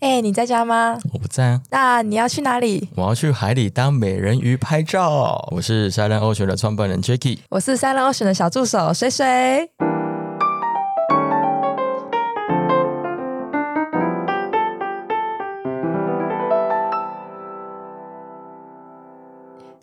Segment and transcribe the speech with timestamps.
[0.00, 0.98] 哎、你在家吗？
[1.12, 2.88] 我不在啊，那你要去哪里？
[2.96, 5.48] 我要去海里当美人鱼拍照。
[5.50, 7.38] 我是 Silent Ocean 的创办人 Jacky。
[7.48, 9.70] 我是 Silent Ocean 的小助手水水。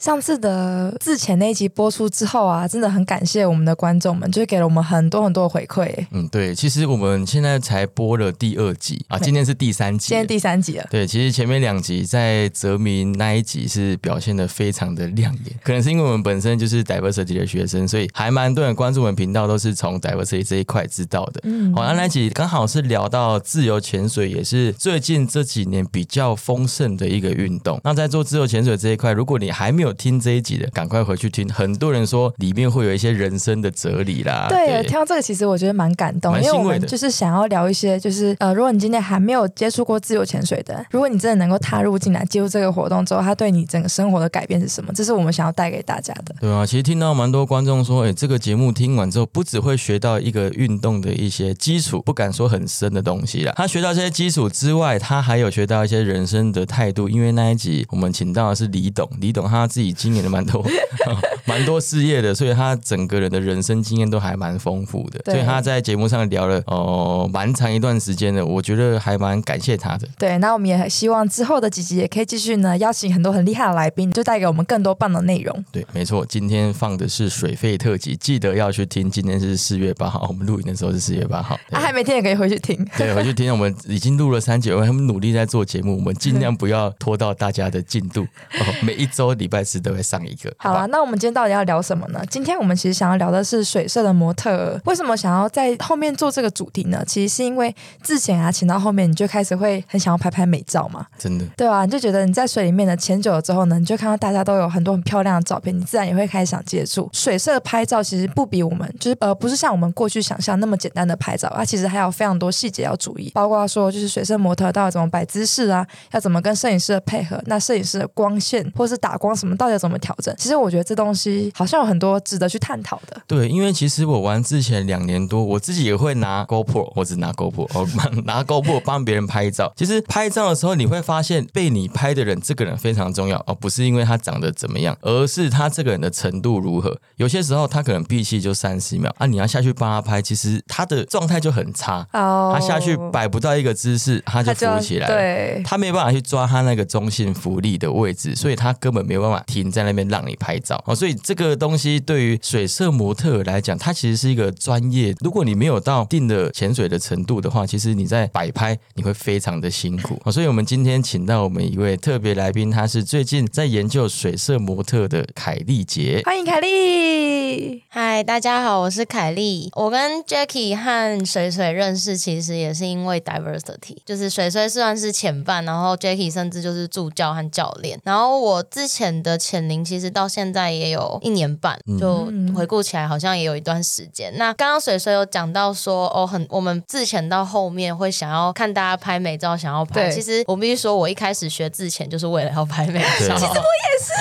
[0.04, 5.84] 上次的自前那一集播出之后啊，真的很感谢我们的观众们，就是给了我们很多很多的回馈。
[5.84, 10.18] 哎嗯，对，其实我们现在才播了第二集啊，今天是第三集今。
[10.18, 21.40] 天第三集了，对，其实前面两集在泽明那一集是表现的非常的亮眼，可能是因为我们本身就是 diversity 的学生，所以还蛮多人关注我们频道都是从 diversity 这一块知道的。
[21.46, 27.80] 嗯，好，那那一集刚好是聊到自由潜水，也是最近这几年比较丰盛的一个运动。
[27.86, 31.48] 那在做自由潜水这一块，如果你还没有听这一集的，赶快回去听。
[31.50, 44.92] 很多人说里面会有一些人生的哲理啦，对，听到这个其实我觉得蛮感动，因为我们就是想要聊一些，就是呃，如果你今天还没有接触过自由潜水的，如果你真的能够踏入进来接触这个活动之后，它对你整个生活的改变是什么？
[44.94, 46.36] 这是我们想要带给大家的。
[46.40, 53.54] 对啊，其实听到蛮多观众说，哎，这个节目听完之后，不只会学到一个运动的一些基础，不敢说很深的东西啦。
[53.56, 57.10] 他学到这些基础之外，他还有学到一些人生的态度。
[57.10, 60.64] 因为那一集我们请到的是李董，李董他自己经营了蛮多
[61.46, 65.20] 蛮多事业的，所以他整个人的人生经验都还蛮丰富的。
[65.26, 70.08] 对所以他在节目上聊了哦蛮长一段时间的，我觉得还蛮感谢他的。
[70.18, 75.66] 对，那我们也很希望之后的几集也可以继续呢，邀请很多很厉害的来宾，就带给我们更多棒的内容。
[75.72, 79.10] 对，没错，今天放的是水费特辑，记得要去听。
[79.10, 81.60] 今天是四月八号，我们录影的时候是四月八号。
[81.70, 82.86] 对啊，还没听也可以回去听。
[82.98, 88.22] 对，回去听，我们已经录了三集，我们努力在做节目，我们尽量不要拖到大家的进度。
[88.24, 90.54] 哦、每一周礼拜四都会上一个。
[90.58, 92.22] 好啊，那我们今天到底要聊什么呢？
[92.30, 94.82] 今天我们其实想要聊的是水色的模特儿。
[94.86, 97.04] 为什么想要在后面做这个主题呢？
[97.08, 101.06] 其实是因为之前啊，请到后面你就开始会很想要拍拍美照嘛。
[101.18, 108.04] 真的，对啊，你就觉得你在水里面呢潜久了之后呢，你就看到大家都有很多很漂亮的照片，你自然也会开始想接触水色拍照。
[108.04, 120.34] 其实不比我们就是呃不是像我们过去想象那么简单的拍照，它其实还有非常多细节要注意，包括说就是水色模特到底怎么摆姿势啊，要怎么跟摄影师的配合，那摄影师的光线或是打光什么到底要怎么调整。
[120.38, 123.22] 其实我觉得这东西好像有很多值得去探讨的。
[123.28, 127.88] 对，因为其实我玩之前两年多，我自己也会拿 GoPro，我只拿 GoPro，哦
[128.26, 129.72] 拿 GoPro 帮别人拍照。
[129.76, 136.98] 其实拍照的时候，你会发现被你拍的人，这个人非常重要哦，不是因为他长得怎么样，而是他这个人的程度如何。
[137.18, 145.14] 有些时候他可能闭气就三十秒啊，你要下去帮他拍，其实他的状态就很差，哦他下去摆不到一个姿势，他就浮起来了。
[145.14, 150.96] 对，他没有办法去抓他那个中性浮力的位置，所以他根本没有办法停在那边让你拍照哦。
[150.96, 155.14] 所以这个东西对于水色模特来讲，它其实是一个专业。
[155.22, 160.32] 如果你没有到一定的潜水的程度的话，其实你在摆拍你会非常的辛苦哦。
[160.32, 166.22] 所以我们今天请到我们一位特别来宾，他是最近在研究水色模特的凯丽杰。
[166.26, 167.84] 欢迎凯丽。
[167.90, 169.70] 嗨，大家好，我是凯丽。
[169.76, 178.00] 我跟 Jackie 和水水认识，其实也是因为 diversity，就是水水虽然是潜伴，然后 Jackie 甚至就是助教和教练。
[178.04, 184.34] 然后我之前的潜灵其实到现在也有一年半，就回顾起来好像也有一段时间。
[184.38, 190.10] 那刚刚水水有讲到说，哦，很我们自潜到后面会想要看大家拍美照，想要拍。
[190.10, 193.34] 其实我必须说，我一开始学自潜就是为了要拍美照。
[193.36, 194.16] 我觉得女生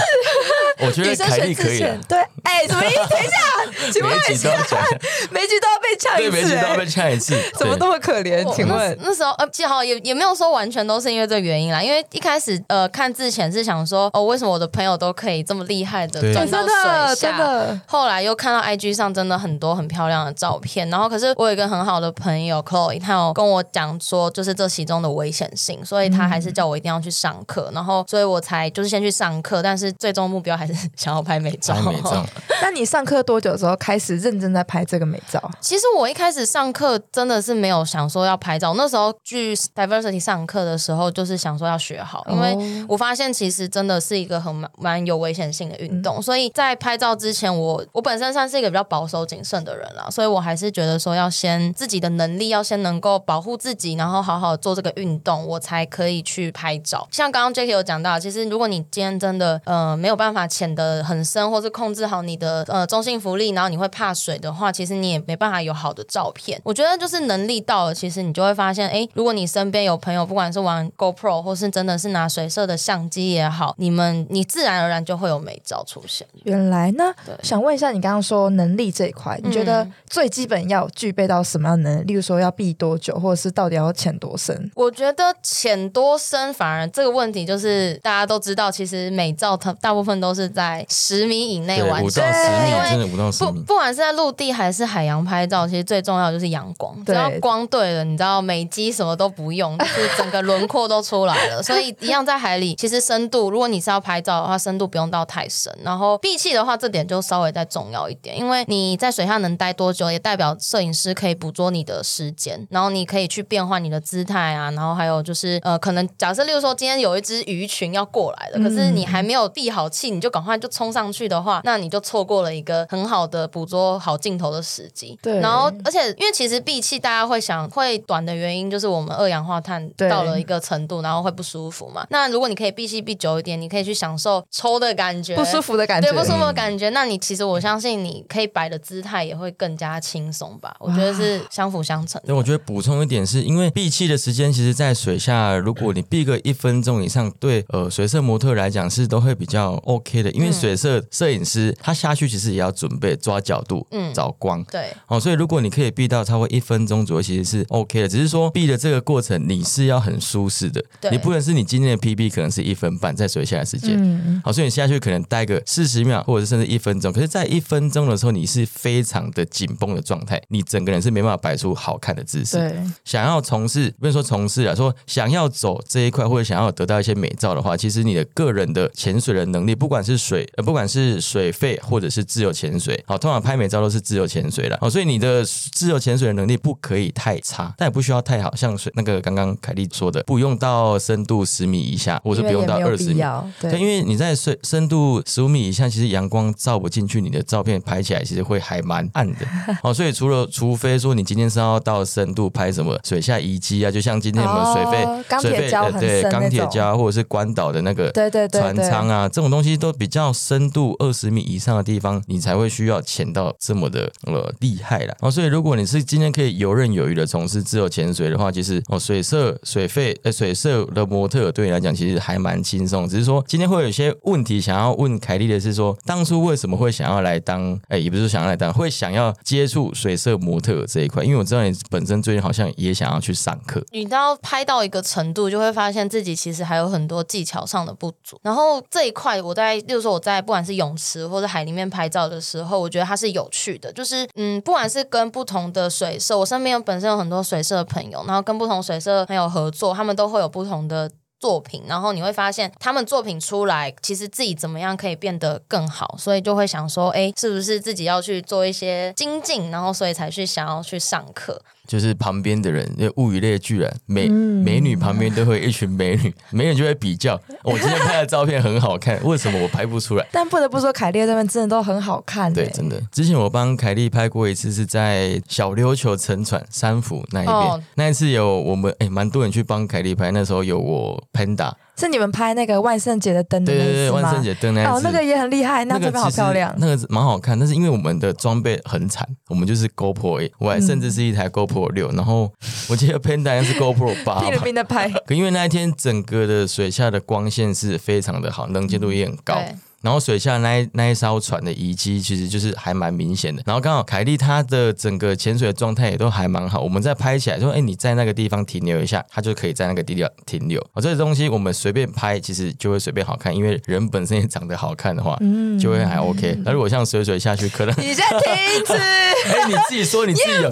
[0.79, 3.09] 凯选自潜丽可以啊，，对，哎，什么意思？
[3.09, 4.51] 等一下，请问每一下，
[5.31, 8.45] 每一集都要被呛一对，次，每集都要哎被呛一次，怎么那么可怜？
[8.55, 17.37] 请问，那时候呃，记好也也没有说完全都是因为这个原因啦，因为一开始呃看之前是想说哦，为什么我的朋友都可以这么厉害的转到真的水下？
[17.37, 31.75] 真的，后来又看到 IG 上真的很多很漂亮的照片，然后可是我有一个很好的朋友 Chloe，他有跟我讲说，就是这其中的危险性，所以他还是叫我一定要去上课，然后所以我才就是先去上课，但是最终目标还是 想要拍美照。
[31.75, 32.25] 拍美照。
[32.63, 35.51] 那你上课多久之后开始认真在拍这个美照？
[35.61, 57.09] 其实我一开始上课真的是没有想说要拍照，那时候去 diversity 上课的时候，就是想说要学好，因为哦我发现其实真的是一个很蛮蛮有危险性的运动，所以在拍照之前，我我本身算是一个比较保守谨慎的人啦，所以我还是觉得说要先自己的能力要先能够保护自己，然后好好做这个运动，我才可以去拍照。
[57.11, 66.61] 像刚刚 Jacky 有讲到，其实如果你今天真的呃没有办法潜的很深，或是控制好你的呃中性浮力，然然后你会怕水的话，其实你也没办法有好的照片。
[66.65, 76.27] 我觉得就是能力到了，其实你就会发现，哎，如果你身边有朋友，不管是玩 GoPro 或是真的是拿水色的相机也好，你们你自然而然就会有美照出现。
[76.43, 77.15] 原来呢，
[77.45, 82.05] 想问一下，你刚刚说能力这一块，你觉得嗯最基本要具备到什么样的能力？
[82.07, 84.69] 例如说要避多久，或者是到底要潜多深？
[84.75, 92.33] 我觉得浅多深反而这个问题就是大家都知道，其实美照它大部分都是在十米以内，完成五到。
[92.33, 93.61] 十米，因为真的五到十不，米。
[93.63, 96.95] 不管是在陆地还是海洋拍照，其实最重要就是阳光。
[97.05, 101.63] 只要光对了，你知道美肌什么都不用，就是 整个轮廓都出来了。
[101.63, 105.73] 所以一样在海里，其实深度，如果你是要拍照的话，深度不用到太深。
[105.83, 125.19] 然后闭气的话，这点就稍微再重要一点，因为你在水下能待多久，也代表摄影师可以捕捉你的时间，然后你可以去变换你的姿态啊，然后还有就是呃，可能假设例如说今天有一只鱼群要过来了，可是你还没有闭好气，你就赶快就冲上去的话，那你就错过了一个很好的捕捉好镜头的时机。
[125.23, 132.07] 对然后而且因为其实闭气大家会想会短的原因就是我们二氧化碳到了一个程度，然后会不舒服嘛。
[132.11, 140.75] 那如果你可以闭气闭久一点，你可以去享受抽的感觉，不舒服的感觉，对不舒服的感觉，那你其实我相信你可以摆的姿态也会更加轻松吧。
[140.81, 142.29] 我觉得是相辅相成的。
[142.29, 154.63] 对，我觉得补充一点是，因为闭气的时间，其实在水下，如果你闭个一分钟以上，对呃水色模特来讲是都会比较 OK 的，因为嗯水色摄影师他下去其实也要准备抓角度、嗯找光。
[154.65, 158.09] 对，哦，所以如果你可以避到超过一分钟左右，其实是 OK 的。
[158.09, 167.13] 只是说避的这个过程，你是要很舒适的，对你不能是你今天的 PB 可能是一分半在水下的时间，嗯，好，所以你下去可能待个四十秒，或者是甚至一分钟。
[167.13, 172.59] 可是，在一分钟的时候，你是非常的紧绷的状态，你整个人是没办法摆出好看的姿势。
[172.59, 193.23] 对，想要从事，不是说从事啊，说想要走这一块，或者想要得到一些美照的话，其实你的个人的潜水的能力，不管是水，呃，不管是水肺或者是自由潜水，好，通常拍美照都是自由潜水了，哦，所以你的自由潜水的能力不可以太差，但也不需要太好，像水那个刚刚凯莉说的，不用到深度十米以下，或者不用到二十米。
[193.61, 199.47] 对，对，因为你在水深度十五米以下，其实阳光照不进去，你的照片拍起来其实会还蛮暗的。
[199.83, 215.15] 哦，所以除了除非说你今天是要到深度拍什么水下遗迹啊，就像今天我们水费、哦水费对钢铁礁或者是关岛的那个对对对船舱啊，这种东西都比较深度二十米以上的地方，你才会需要潜到这么的呃厉害啦。
[215.21, 231.23] 哦，所以如果你是今天可以游刃有余的从事自由潜水的话，其实哦水色水费呃水色的模特对你来讲其实还蛮轻松，只是说今天会有一些问题想要问凯莉的是说，当初为什么会想要来当哎也不是想要来当，会想要接触水色模特这一块？
[231.23, 233.81] 因为我知道你本身最近好像也想要去上课。
[233.93, 238.41] 你知道拍到一个程度，就会发现自己其实还有很多技巧上的不足。
[238.43, 243.93] 然后这一块，我在，例如说我在不管是泳池或者海里面拍照的时候，我觉得它是有趣的。
[243.93, 251.11] 就是嗯，不管是跟不同的水社，我身边有本身有很多水社的朋友，然后跟不同水社朋友合作，他们都会有不同的。
[251.43, 261.61] 作品，然后你会发现他们作品出来，其实自己怎么样可以变得更好，所以就会想说，哎，是不是自己要去做一些精进，然后所以才去想要去上课。
[261.87, 264.63] 就是旁边的人，物以类聚啊，美、嗯。
[264.63, 270.27] 美女旁边都会有一群美女， 美女就会比较， 我今天拍的照片很好看，为什么我拍不出来？
[270.31, 273.01] 但不得不说，凯莉这边真的都很好看，对，欸真的。
[273.11, 277.83] 之前我帮凯莉拍过一次，是在小琉球沉船三福那一边，哦。
[277.97, 284.11] 那一次有我们哎，蛮多人去帮凯莉拍，那时候有我 Panda，是你们拍那个万圣节的灯的对对对？
[284.11, 286.75] 万圣节灯那一次，哦，那个也很厉害，那这边好漂亮。
[286.79, 292.51] 那个蛮好看，但是因为我们的装备很惨，我们就是 GoPro，A，我还甚至是一台 GoPro 六、然后
[292.89, 294.65] 我记得 Panda 是 GoPro 八 拼了吧。
[294.65, 299.63] 命的拍，可因为那一天整个的水下的光线是非常的好，能见度也很高。
[300.03, 303.63] 对然后水下那一那一艘船的遗迹其实就是还蛮明显的。
[303.65, 310.81] 然后刚好凯莉她的整个潜水的状态也都还蛮好，我们在拍起来说，哎，你在那个地方停留一下，她就可以在那个地方停留。
[310.93, 316.59] 哦，这个东西我们随便拍，其实就会随便好看，因为人本身也长得好看的话，嗯就会还 OK。
[316.65, 319.33] 那如果像水水下去，可能你现在停止， 哎，
[319.69, 320.71] 你自己说你自己有，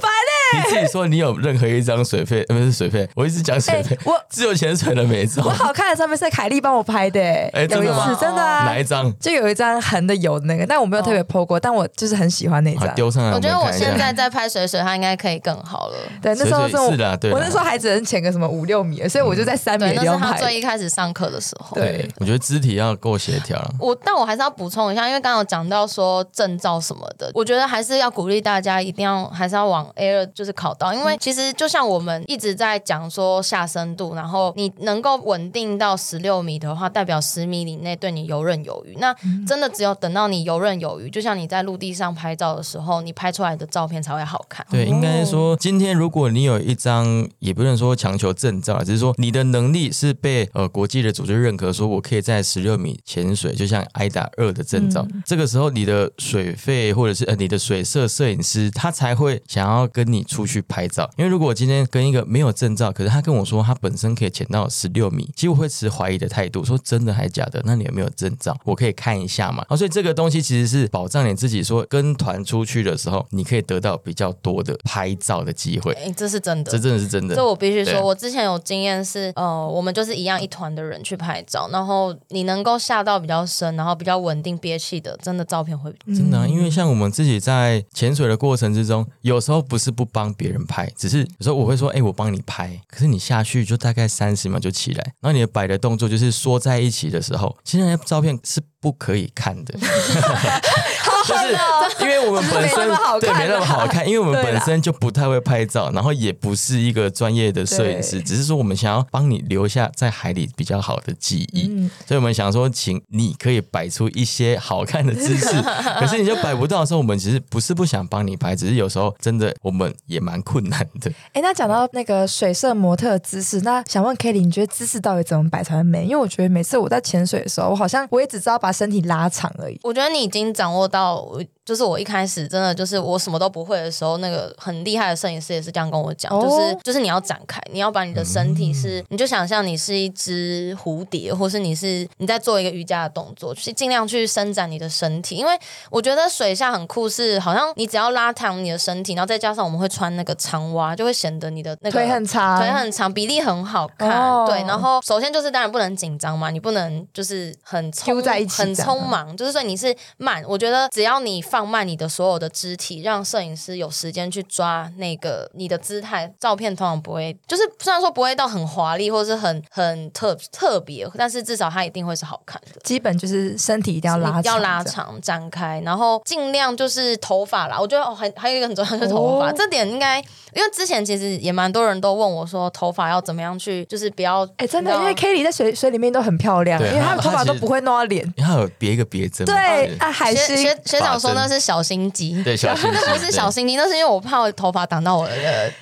[0.52, 7.21] 你自己说你有任何一张水费，呃不是水费，我一直讲水费哎，我自由潜水的美照我，好看的照片是凯莉帮我拍的，
[7.52, 9.12] 哎真有一的吗次真的啊哪，一张？
[9.19, 12.95] 就有一张横的有的那个，但我没有特别 PO 过，但我就是很喜欢那啊，张。
[12.95, 15.97] 丢上来，我觉得我现在在拍水水，它应该可以更好了。
[16.21, 20.19] 对，那时候是的对我那时候还只能潜个什么五六米，所以我就在三米对，那是。
[20.21, 21.75] 他最一开始上课的时候。
[21.75, 23.71] 对我觉得肢体要够协调了。
[23.78, 38.97] 我，但我还是要补充一下，因为刚刚有讲到说证照什么的，我觉得还是要鼓励大家一定要还是要往 Air，就就是考到，因为其实就像我们一直在讲说下深度，然后你能够稳定到十六米的话，代表十米以内对你游刃有余。
[38.97, 39.15] 那
[39.47, 44.67] 真的只有等到你游刃有余，就像你在陆地上拍照的时候，你拍出来的照片才会好看。
[44.71, 61.11] 对，应该说今天如果你有一张，也不能说强求证照，只是说你的能力是被呃国际的组织认可，说我可以在十六米潜水，就像 i 达二的证照，这个时候你的水费或者是呃你的水色摄影师，他才会想要跟你出去拍照。
[61.17, 67.61] 因为如果我今天跟一个没有证照，可是他跟我说他本身可以潜到十六米，其实我会持怀疑的态度，说真的还是假的？
[67.65, 68.57] 那你有没有证照？
[68.65, 69.65] 我可以看一下嘛。
[69.69, 75.93] 啊，所以这个东西其实是保障你自己，说跟团出去的时候，你可以得到比较多的拍照的机会。
[75.95, 77.35] 哎，这是真的，这真的是真的。
[77.35, 99.79] 这我必须说，我之前有经验是，呃，我们就是一样一团的人去拍照，然后你能够下到比较深，然后比较稳定憋气的，真的照片会真的、啊，因为像我们自己在潜水的过程之中，有时候不是不帮别人拍，只是有时候我会说，哎、我帮你拍，可是你下去就大概三十秒就起来，然后你的摆的动作就是缩在一起的时候，其实那些照片是不可以看的，
[101.27, 115.47] 就是因为我们本身 没那么好看对没那么好看，因为我们本身就不太会拍照，然后也不是一个专业的摄影师，只是说我们想要帮你留下在海里比较好的记忆，嗯所以我们想说，请你可以摆出一些好看的姿势，
[115.99, 121.11] 可是你就摆不到的时候，我们其实不是不想帮你拍，只是有时候真的我们也蛮困难的。
[121.33, 126.05] 哎，那讲到那个水色模特姿势，那想问 Kelly，你觉得姿势到底怎么摆才会美？
[126.05, 129.79] 因为我觉得每次我在潜水的时候，我好像我也只知道把身体拉长而已。
[129.83, 131.40] 我觉得你已经掌握到，お。
[131.71, 145.57] 就是我一开始真的就是我什么都不会的时候，那个很厉害的摄影师也是这样跟我讲，哦就是就是你要展开，你要把你的身体是，你就想象你是一只蝴蝶，或是你是你在做一个瑜伽的动作，去尽量去伸展你的身体，因为
[145.91, 154.11] 我觉得水下很酷是，好像你只要拉长你的身体，然后再加上我们会穿那个长袜，就会显得你的那个腿很长，腿很长，比例很好看。
[154.11, 160.43] 哦对，然后首先就是当然不能紧张嘛，你不能就是很匆在一起很匆忙，就是说你是慢。
[160.49, 172.81] 我觉得只要你放慢你的所有的肢体，让摄影师有时间去抓那个你的姿态，照片通常不会，就是虽然说不会到很华丽或是很很特特别，但是至少它一定会是好看的。
[172.83, 174.85] 基本就是身体一定要拉长，要拉。
[174.90, 177.79] 长、展开，然后尽量就是头发啦。
[177.79, 180.19] 我觉得哦，还还有一个很重要就是头发，哦这点应该
[180.52, 188.25] 因为之前其实也蛮多人都问我说，头发要怎么样去，就是不要哎，真的，因为 Kelly 在水水里面都很漂亮，因为她的头发都不会弄到脸。
[188.37, 195.33] 因为它有别一个别针对啊，海学星学学长说发针那是小心机，对小心机那 不是小心机，那是因为我怕我头发挡到我的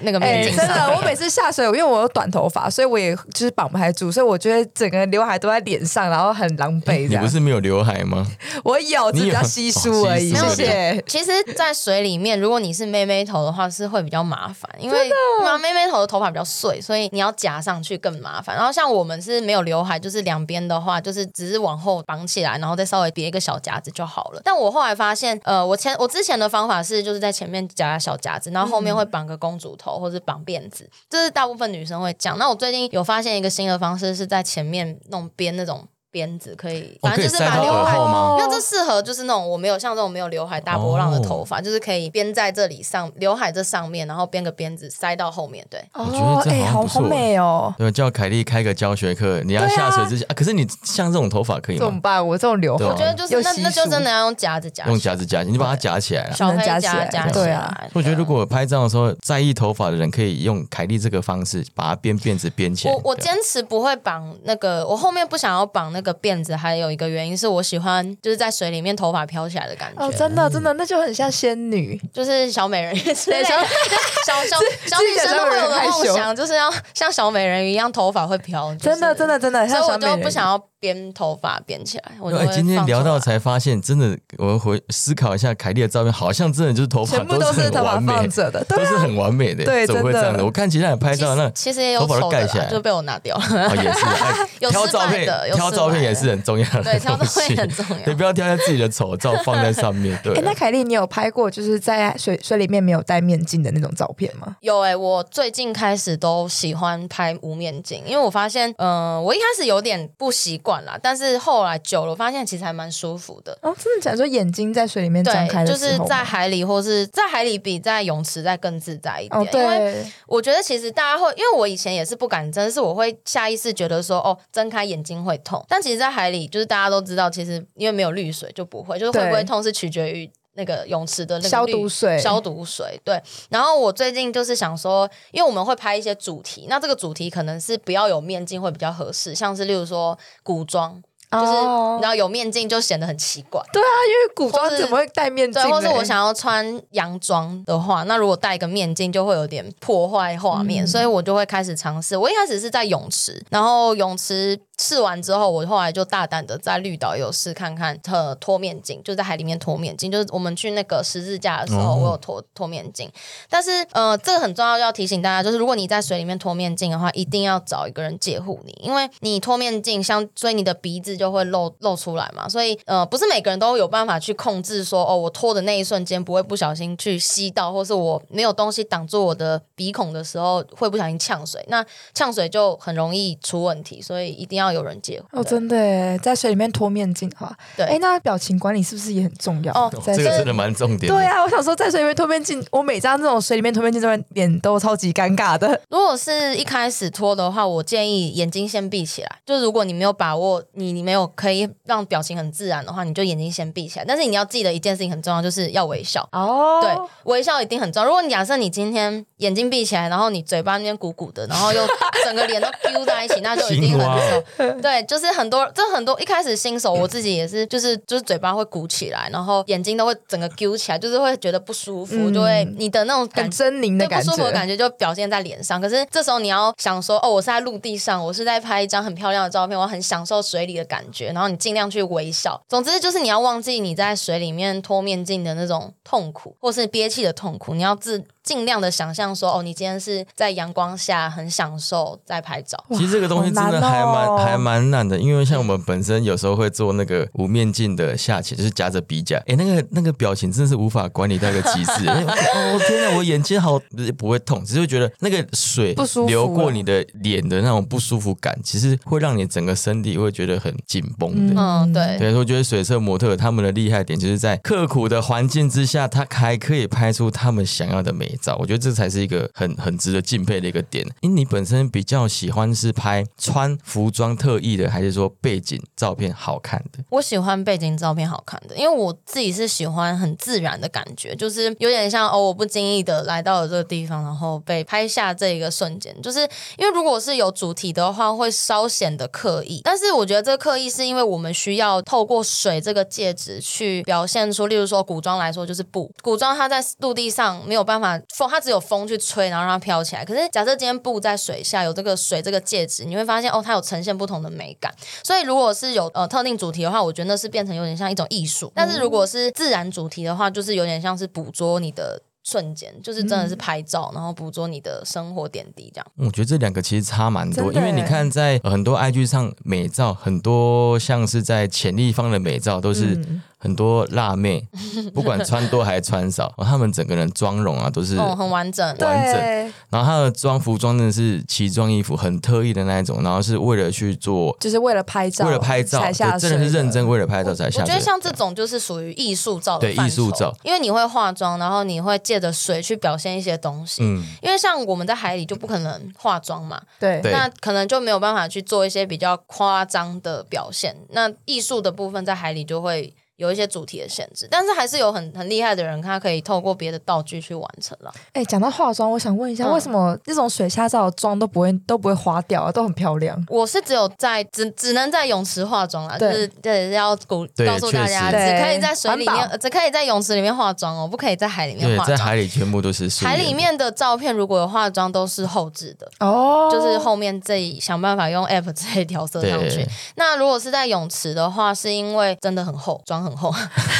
[0.00, 1.08] 那个哎、面镜上真的， 我。
[1.08, 7.08] 每次下水，因为我有短头发，所以我也就是绑不太住，所以我觉得整个刘海都在脸上，然后很狼狈。
[7.08, 8.26] 你不是没有刘海吗？
[8.62, 10.34] 我有，只是比较稀疏而已。
[10.34, 11.04] 谢谢。
[11.06, 15.10] 其实，在水里面，如果你是妹妹头的话，是会比较麻烦，因为
[15.40, 18.54] 那妹妹头的头发比较碎，所以你要夹上去更麻烦。
[18.54, 24.42] 然后像我们是没有刘海，就是两边的话，就是只是往后绑起来，然后再稍微别一个小夹子就好了。
[24.44, 32.36] 但我后来发现，呃，我前我之前的方法是，就是在前面夹小夹子，然后后面会绑个公主头或者绑辫子，这是大部分女生会讲。
[32.36, 45.64] 那我最近有发现一个新的方式，是在前面弄编那种鞭子，可以，哦反正就是把刘海因为这适合就是那种我没有像这种没有刘海大波浪的头发，就是可以编在这里上刘海这上面，然后编个辫子塞到后面。
[45.70, 47.72] 对，我觉得这哎、好好好像不错美哦。
[47.78, 51.86] 对，叫凯莉开个教学课，你要下水之前啊可是你像这种头发可以吗？
[51.86, 52.26] 怎么办？
[52.26, 56.34] 我这种刘海，我觉得就是那那就真的要用夹子夹，用夹子夹，你就把它夹起来了。
[56.34, 57.86] 小黑夹夹起来夹起来对啊。
[57.92, 62.94] 我觉得如果拍照的时候在意头发的人，可以用凯莉这个方式把它编辫子编起来。
[62.94, 72.00] 我我坚持不会绑那个，我后面不想要绑那个辫子，还有一个原因是我喜欢就是在水里面头发飘起来的感觉，哦，真的真的，那就很像仙女。
[72.12, 73.48] 就是小美人鱼之类的。
[73.48, 73.56] 小
[74.26, 78.74] 小小小女生都会有的梦想，就是要像小美人鱼一样，头发会飘。
[78.76, 89.64] 真的真的真的，所以我就不想要编头发编起来，我今天聊到才发现，真的，我回思考一下凯莉的照片，好像真的就是头发全部都是完美，放着的，都是很完美的。
[89.64, 90.44] 对怎么会这样的？
[90.44, 93.42] 我看其他人拍照，那其实也有头发盖起来就被我拿掉了。
[93.42, 98.16] 哦也是，哎 有挑照片的有挑照片也是很重要的对，挑照片很重对，要。
[98.16, 100.18] 不要挑下自己的丑照放在上面。
[100.22, 104.56] 对哎、，那凯莉，你有拍过就是在水水里面没有戴面镜的那种照片吗？
[104.60, 113.58] 有哎、我最近开始都喜欢拍无面镜，因为我发现，嗯、我一开始有点不习惯啦，但是后来久了，我发现其实还蛮舒服的。
[113.62, 114.16] 哦，真的假的？
[114.16, 119.40] 说眼睛在水里面张开，的时候就是在海里或是在海里比在泳池再更自在一点。
[119.40, 125.64] 哦，因为，我觉得其实大家会，因为我以前也是不敢睁，是我会下意识觉得说，哦，睁开眼睛会痛。
[125.68, 130.30] 但其实，在海里，就是大家都知道，其实因为没有滤水就不会，就是会不会痛是取决于。
[130.58, 133.00] 那个泳池的那个消毒水消毒水。
[133.02, 141.02] 对，然后我最近就是想说，因为我们会拍一些主题，那这个主题可能是不要有面镜会比较合适，像是例如说古装。
[141.30, 145.76] 就是哦你知道有面镜就显得很奇怪，对啊，因为古装怎么会戴面镜对，呢？
[145.76, 152.16] 或是我想要穿洋装的话，那如果戴一个面镜就会有点破坏画面，嗯所以我就会开始尝试。
[152.16, 161.98] 我一开始是在泳池，然后泳池试完之后，我后来就大胆的在绿岛有试看看呃脱面镜，就在海里面脱面镜，就是我们去那个十字架的时候，哦。
[161.98, 163.10] 我有脱脱面镜。
[163.50, 185.26] 但是呃，这个很重要，要提醒大家，就是如果你在水里面脱面镜的话，一定要找一个人借护你，因为你脱面镜相，所以你的鼻子就会露露出来嘛，所以呃，不是每个人都有办法去控制说，哦，我脱的那一瞬间不会不小心去吸到，或是我没有东西挡住我的鼻孔的时候会不小心呛水，那呛水就很容易出问题，所以一定要有人借护。
[185.32, 189.72] 哦，真的耶，在水里面脱面镜的话，对哎，那表情管理是不是也很重要？
[189.74, 191.12] 哦这个真的蛮重点。
[191.12, 195.68] 对啊，我想说，在水里面脱面镜，我每张这种水里面脱面镜，这边脸都超级尴尬的。
[195.90, 199.28] 如果是一开始脱的话，我建议眼睛先闭起来。
[199.44, 204.04] 就如果你没有把握，你你没有可以让表情很自然的话，你就眼睛先闭起来。
[204.06, 206.26] 但是你要记得一件事情很重要，就是要微笑。
[206.32, 206.92] 哦对，
[207.24, 208.06] 微笑一定很重要。
[208.06, 211.80] 如果你假设你今天眼睛闭起来，然后你嘴巴那边鼓鼓的，然后又
[212.24, 214.44] 整个脸都揪在一起，那就一定很青蛙丑。
[214.82, 225.80] 对，就是很多，这很多一开始新手我自己也是，就是就是嘴巴会鼓起来，然后眼睛都会整个揪起来，就是会觉得不舒服，嗯就会你的那种感很狰狞的不舒服的，感觉就表现在脸上。
[225.80, 232.60] 可是这时候你要想说，哦，我是在陆地上，我是在拍一张很漂亮的照片，我很享受水里的感觉，然后你尽量去微笑。
[232.68, 242.82] 总之就是你要忘记你在水里面脱面镜的那种痛苦，或是憋气的痛苦，你要自尽量的想象说，哦，你今天是在阳光下很享受在拍照。
[242.92, 252.08] 其实这个东西真的还蛮、哦还蛮难的，因为像我们本身有时候会做那个无面镜的下潜，就是夹着鼻甲，哎，那个那个表情真的是无法管理到一个极致。
[252.08, 253.78] 哎哦天哪，我眼睛好
[254.16, 261.60] 不会痛，只是会觉得那个水不舒服流过你的脸的那种不舒服感，其实会让你整个身体会觉得很紧绷的。
[261.60, 262.16] 嗯，对。
[262.18, 271.06] 对，我觉得水色模特他们的厉害点就是在刻苦的环境之下，他还可以拍出他们想要的美我觉得这才是一个很很值得敬佩的一个点。
[271.20, 277.02] 因为你本身比较喜欢是拍穿服装特意的，还是说背景照片好看的？
[277.10, 286.14] 我喜欢背景照片好看的，因为我自己是喜欢很自然的感觉，就是有点像哦，我不经意的来到了这个地方，然后被拍下这一个瞬间。
[286.22, 286.40] 就是
[286.76, 300.24] 因为如果是有主题的话，会稍显得刻意，但是我觉得这个刻意是因为我们需要透过水这个介质去表现出，例如说古装来说就是布，古装它在陆地上没有办法风，它只有风去吹，然后让它飘起来。
[300.24, 304.94] 可是假设今天布在水下有这个水这个戒指，你会发现哦，它有呈现不同的美感。
[305.22, 308.72] 所以如果是有呃特定主题的话，我觉得那是变成有点像一种艺术。
[308.74, 316.06] 但是如果是自然主题的话，就是有点像是捕捉你的瞬间，就是真的是拍照，然后捕捉你的生活点滴这样。
[316.16, 323.14] 我觉得这两个其实差蛮多，因为你看在呃很多 IG 上美照，很多像是在潜力方的美照都是。
[323.16, 324.64] 嗯很多辣妹，
[325.12, 328.86] 不管穿多还是穿少，哦她们整个人妆容啊都是哦，很完整。
[328.86, 337.82] 完整对，然后她的装服装真的是奇装异服，很特意的那一种，然后是为了去做，就是为了拍照，为了拍照，才下，真的是认真为了拍照才下水。
[337.82, 344.02] 我觉得像这种就是属于艺术照的对范畴艺术照，因为你会化妆，然后你会借着水去表现一些东西。
[344.04, 350.96] 嗯，因为像我们在海里就不可能化妆嘛，对对那可能就没有办法去做一些比较夸张的表现。
[351.10, 358.12] 那艺术的部分在海里就会有一些主题的限制，但是还是有很很厉害的人，他可以透过别的道具去完成了。
[358.32, 363.40] 哎，讲到化妆，我想问一下，嗯为什么这种水下照的妆都不会都不会花掉啊，都很漂亮？
[363.48, 372.18] 我是只有在只只能在泳池化妆啦，就对是对要鼓告诉大家，只可以在水里面，只可以在泳池里面化妆哦，不可以在海里面，化妆。
[372.18, 379.86] 在海里全部都是素颜海里面的照片如果有化妆都是后置的，哦，就是后面自己想办法用 app 之类调色上去。
[380.16, 383.48] 那如果是在泳池的话，是因为真的很厚，妆很厚。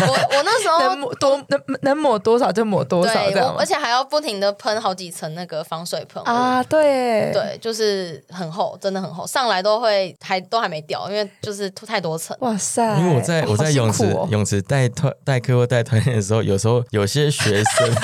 [0.07, 6.27] 我我那时候能抹多能能抹多少就抹多少，对而且还要不停的喷好几层那个防水喷雾。
[6.27, 12.37] 啊，对，对，就是很厚，真的很厚，上来都会还都还没掉，因为就是涂太多层。
[12.41, 17.95] 哇塞，因为我在哦我在泳池、泳池带团带课或带团练的时候，有时候有些学生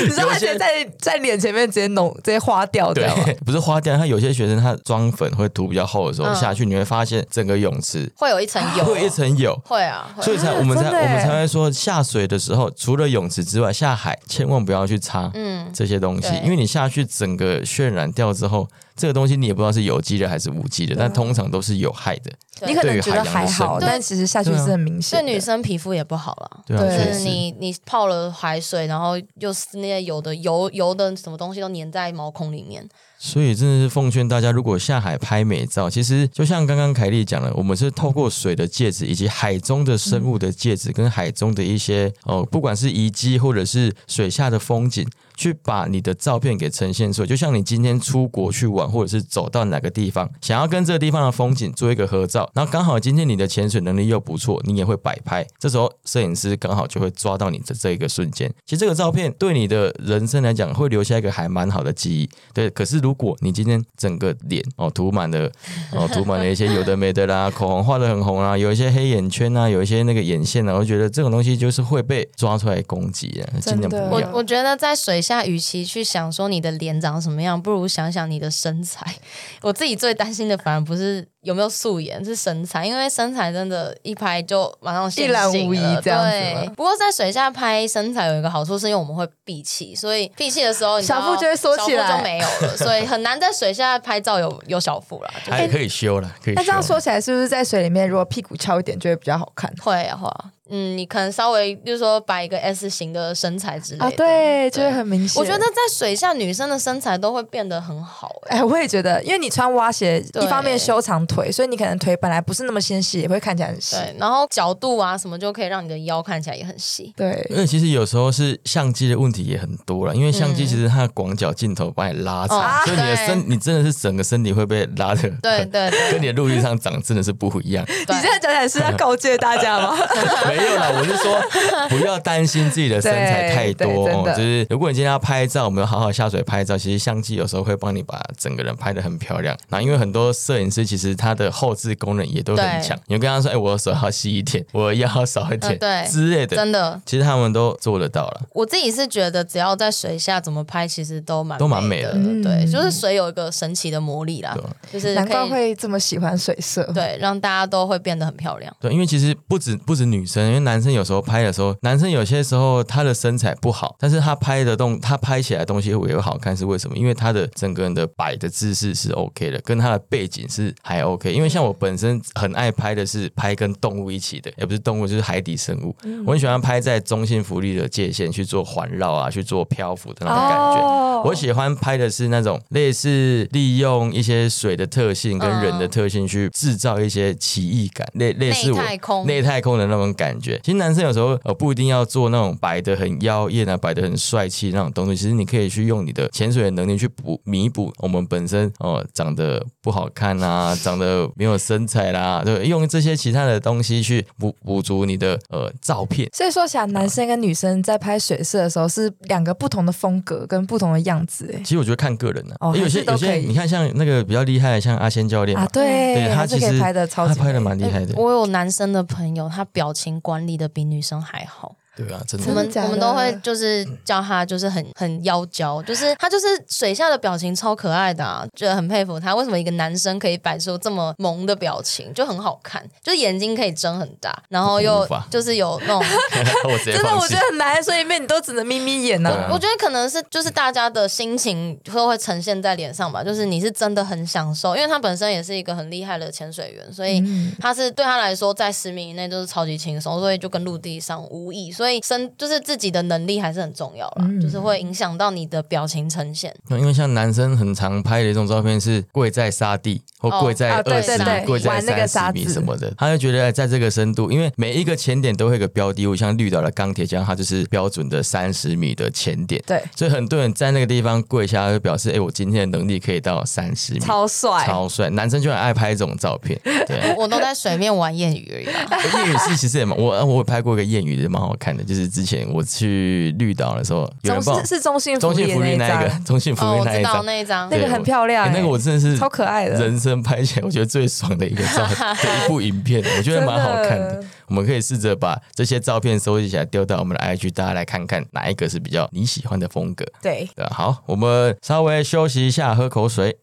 [0.00, 3.24] 你说他直接在在脸前面直接弄直接花掉，这样吗？
[3.24, 9.58] 对 不是花掉，他有些学生他妆粉会涂比较厚的时候、嗯下去，你会发现整个泳池会有一层 油，会有一层油。
[9.64, 18.68] 会啊，会所以才我们才 我们才会说下水的时候，除了泳池之外，下海千万不要去擦嗯，这些东西，对因为你下去整个渲染掉之后，
[19.02, 22.30] 这个东西你也不知道是有机的还是无机的，但通常都是有害的。
[22.64, 25.26] 你可能觉得还好，但其实下去是很明显的。
[25.26, 26.60] 对女生皮肤也不好了。
[26.68, 32.88] 就是你你泡了海水，然后又是那些有的油油的什么东西都粘在毛孔里面，
[33.18, 45.04] 所以真的是奉劝大家，如果下海拍美照，其实就像刚刚凯莉讲的，我们是透过水的介质，以及海中的生物的介质，跟海中的一些哦，不管是遗迹或者是水下的风景。
[45.42, 58.48] 去把你的照片给呈现出来，就像你今天出国去玩，或者是走到哪个地方，想要跟这个地方的风景做一个合照，然后刚好今天你的潜水能力又不错，你也会摆拍，这时候摄影师刚好就会抓到你的这一个瞬间。
[58.64, 62.28] 其实这个照片对你的人生来讲，会留下一个还蛮好的记忆。
[62.54, 65.50] 对，可是如果你今天整个脸哦涂满了
[65.92, 73.88] 哦涂满了一些有的没的啦， 口红画的很红啊，有一些黑眼圈啊，有一些那个眼线啊，我觉得这种东西就是会被抓出来攻击的，真的。
[74.10, 79.06] 我我觉得在水下，与其去想说你的脸长什么样，不如想想你的身材。
[79.62, 95.30] 我自己最担心的反而不是有没有素颜，是身材，因为身材真的，一拍就马上显一览无遗这样子不过在水下拍身材有一个好处，是因为我们会闭气，所以闭气的时候，小腹就会缩起来就没有了，所以很难在水下拍照有有小腹啦。
[95.44, 96.60] 就是还可以修了，可以修。
[96.60, 100.32] 那这样说起来，是不是在水里面，如果屁股翘一点，就会比较好看会的话，
[100.72, 104.06] 嗯，你可能稍微就是说摆一个 S 型的身材之类的。
[104.06, 104.10] 啊？
[104.16, 105.38] 对，就会很明显。
[105.38, 113.96] 我觉得在水下女生的身材都会变得很好、欸，哎，我也觉得，因为你穿蛙鞋，一方面修长腿，所以你可能腿本来不是那么纤细，也会看起来很细。
[113.96, 117.12] 对，然后角度啊什么就可以让你的腰看起来也很细。
[117.16, 127.84] 对，因为其实有时候是相机的问题也很多了，因为相机其实它的广角镜头把你拉长，哦所以你的对身你真的是整个身体会被拉的，对对对跟你的陆地上长真的是不一样。
[127.88, 129.96] 你现在讲起来是要告诫大家吗？
[130.46, 131.40] 没有啦，我是说
[131.88, 139.56] 不要担心自己的身材太多 哦，就是如果你今天要拍照，我们要好好下水拍照，其实相机有时候会帮你把整个人拍的很漂亮。
[139.68, 148.42] 那因为很多摄影师其实他的后置功能也都很强，你就跟他说，哎，我的手要细一点，我的腰要少一点，嗯 对之类的，真的，其实他们都做得到了。
[148.52, 152.12] 我自己是觉得只要在水下怎么拍，其实都蛮都蛮美的。
[152.12, 156.82] 的对，就是水有一个神奇的魔力啦对，就是难怪会这么喜欢水色。
[156.92, 158.74] 对让大家都会变得很漂亮。
[158.80, 166.96] 对，因为其实不止不止女生，因为男生有时候拍的时候，男生有些时候他的身材不好，但是他拍的动，他拍起来的东西也会好看，是为什么？
[166.96, 171.32] 因为他的整个人的摆的姿势是 OK 的，跟他的背景是还 OK。
[171.32, 175.94] 因为像我本身很爱拍的是拍跟动物一起的，也不是动物，就是海底生物。
[176.26, 180.82] 我很喜欢拍在中性浮力的界限去做环绕啊，去做漂浮的那种感觉。
[180.82, 190.58] 哦我喜欢拍的是那种类似利用一些水的特性跟人的特性去制造一些奇异感，类类似我内太空内太空的那种感觉。
[190.62, 206.28] 其实男生有时候呃不一定要做那种摆的很妖艳啊，摆的很帅气那种东西，其实你可以去用你的潜水的能力去补弥补我们本身哦、长得不好看啊，长得没有身材啦，对，用这些其他的东西去补补足你的呃照片。
[206.32, 211.50] 所以说起来，男生跟女生在拍水色的时候是两个不同的风格跟不同的样子。
[211.54, 221.76] 哎其实我觉得看个人呢、哦有些有些你看像那个比较厉害的，像阿仙教练啊，对，对他还是其实可以拍的超级他拍的蛮厉害的，我有男生的朋友，他表情管理的比女生还好。
[221.96, 222.54] 对啊，真我的。
[222.54, 229.34] 们真的假的我们都会就是叫他，就是很很妖娇，就是他就是水下的表情超可爱的啊，觉得很佩服他。
[229.34, 236.02] 为什么一个男生可以摆出这么萌的表情，就很好看，就是眼睛可以睁很大，然后又就是有那种，
[236.84, 237.42] 真的，我觉得。
[237.42, 256.54] 很难，所以里面你都只能眯眯眼呢、对啊我觉得可能是就是大家的心情都会呈现在脸上吧，就是你是真的很享受，因为他本身也是一个很厉害的潜水员，所以嗯他是对他来说在十米以内都是超级轻松，所以就跟陆地上无异，所以身就是自己的能力还是很重要啦，嗯就是会影响到你的表情呈现。
[256.70, 269.62] 因为像男生很常拍的一种照片是跪在沙地或哦跪在二十跪在那个沙三十米什么的，他就觉得在这个深度，因为每一个潜点都会有个标的物，像绿岛的钢铁江，它就是标准的三十米的潜点。
[269.66, 275.10] 对，所以很多人在那个地方跪下，就表示，哎、我今天的能力可以到三十米，超帅，超帅。
[275.10, 277.14] 男生就很爱拍这种照片，对。
[277.18, 278.86] 我都在水面玩谚语而已啦。
[279.12, 294.22] 谚语是其实也蛮，我我有拍过一个谚语，也蛮好看的，就是之前我去绿岛的时候，有人帮我中是是中信中性福利利那一个， 中信福哦，利我知道那一张，那一张那，个很漂亮、欸那个我真的是超可爱的人生拍起来我觉得最爽的一个照 的一部影片，我觉得蛮好看的。
[294.48, 300.04] 我们可以试着把这些照片收集起来，丢到我们的 IG，大家来看看哪一个是比较你喜欢的风格。
[300.20, 303.38] 对，对，好，我们稍微休息一下，喝口水。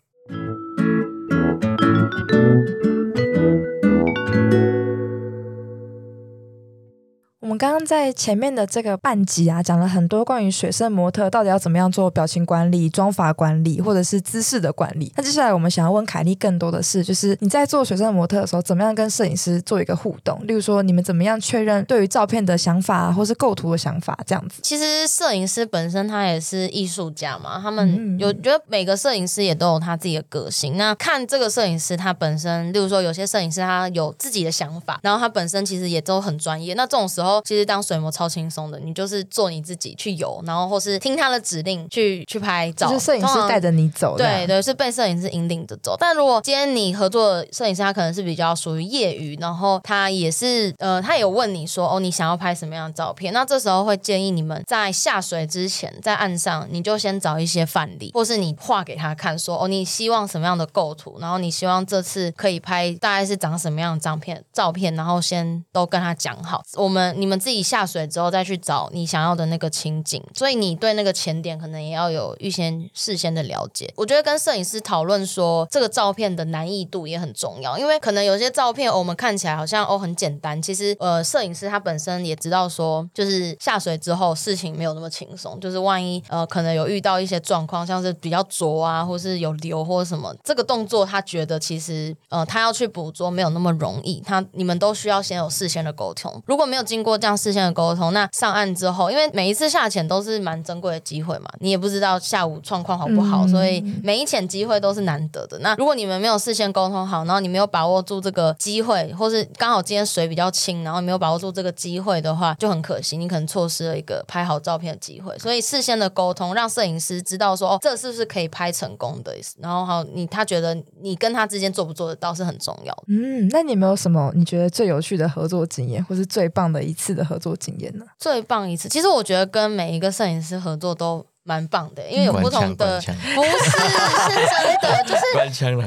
[7.60, 15.12] 刚刚在前面的这个半集啊，讲了很多关于水生模特到底要怎么样做表情管理、妆法管理，或者是姿势的管理。
[15.18, 20.40] 那接下来我们想要问凯莉更多的是，就是你在做水生模特的时候，怎么样跟摄影师做一个互动？
[20.48, 24.62] 例如说，你们怎么样确认对于照片的想法，或是构图的想法，这样子。
[24.64, 30.78] 其实摄影师本身他也是艺术家嘛，他们有觉得每个摄影师也都有他自己的个性。
[30.78, 36.74] 那看这个摄影师他本身，例如说有些摄影师他有自己的想法，然后他本身其实也都很专业。
[36.76, 45.96] 那这种时候，其实当水模超轻松的，你就是做你自己去游，然后或是听他的指令去去拍照，就是摄影师带着你走，对，对，是被摄影师引领着走。
[46.00, 53.34] 但如果今天你合作的摄影师，他可能是比较属于业余，然后他也是呃，他有问你说哦，你想要拍什么样的照片？
[53.34, 66.62] 那这时候会建议你们在下水之前，在岸上你就先找一些范例，或是你画给他看说哦，你希望什么样的构图，然后你希望这次可以拍大概是长什么样的照片，照片，然后先都跟他讲好。
[66.76, 73.94] 我们你们自己下水之后再去找你想要的那个情景，所以你对那个前点可能也要有预先事先的了解。
[73.96, 105.60] 我觉得跟摄影师讨论说这个照片的难易度也很重要，因为可能有些照片、我们看起来好像哦很简单，其实呃摄影师他本身也知道说，就是下水之后事情没有那么轻松，就是万一呃可能有遇到一些状况，像是比较浊啊，或是有流或者什么，这个动作他觉得其实呃他要去捕捉没有那么容易，他你们都需要先有事先的沟通，如果没有经过这样事先的沟通，那上岸之后，因为每一次下潜都是蛮珍贵的机会嘛，你也不知道下午状况好不好，嗯所以每一潜机会都是难得的。
[105.60, 115.38] 那如果你们没有事先沟通好，然后你没有把握住这个机会，或是刚好今天水比较清，然后你没有把握住这个机会的话，就很可惜，你可能错失了一个拍好照片的机会。
[115.38, 123.04] 所以事先的沟通，让摄影师知道说，哦，这是不是可以拍成功的，然后还有你他觉得你跟他之间做不做得到是很重要的。
[123.08, 128.06] 嗯，那你有没有什么你觉得最有趣的合作经验，或是最棒的一次的合作经验呢？
[128.18, 135.22] 最棒一次，其实我觉得跟每一个摄影师合作都蛮棒的，因为有不同的，不是是真的，就是。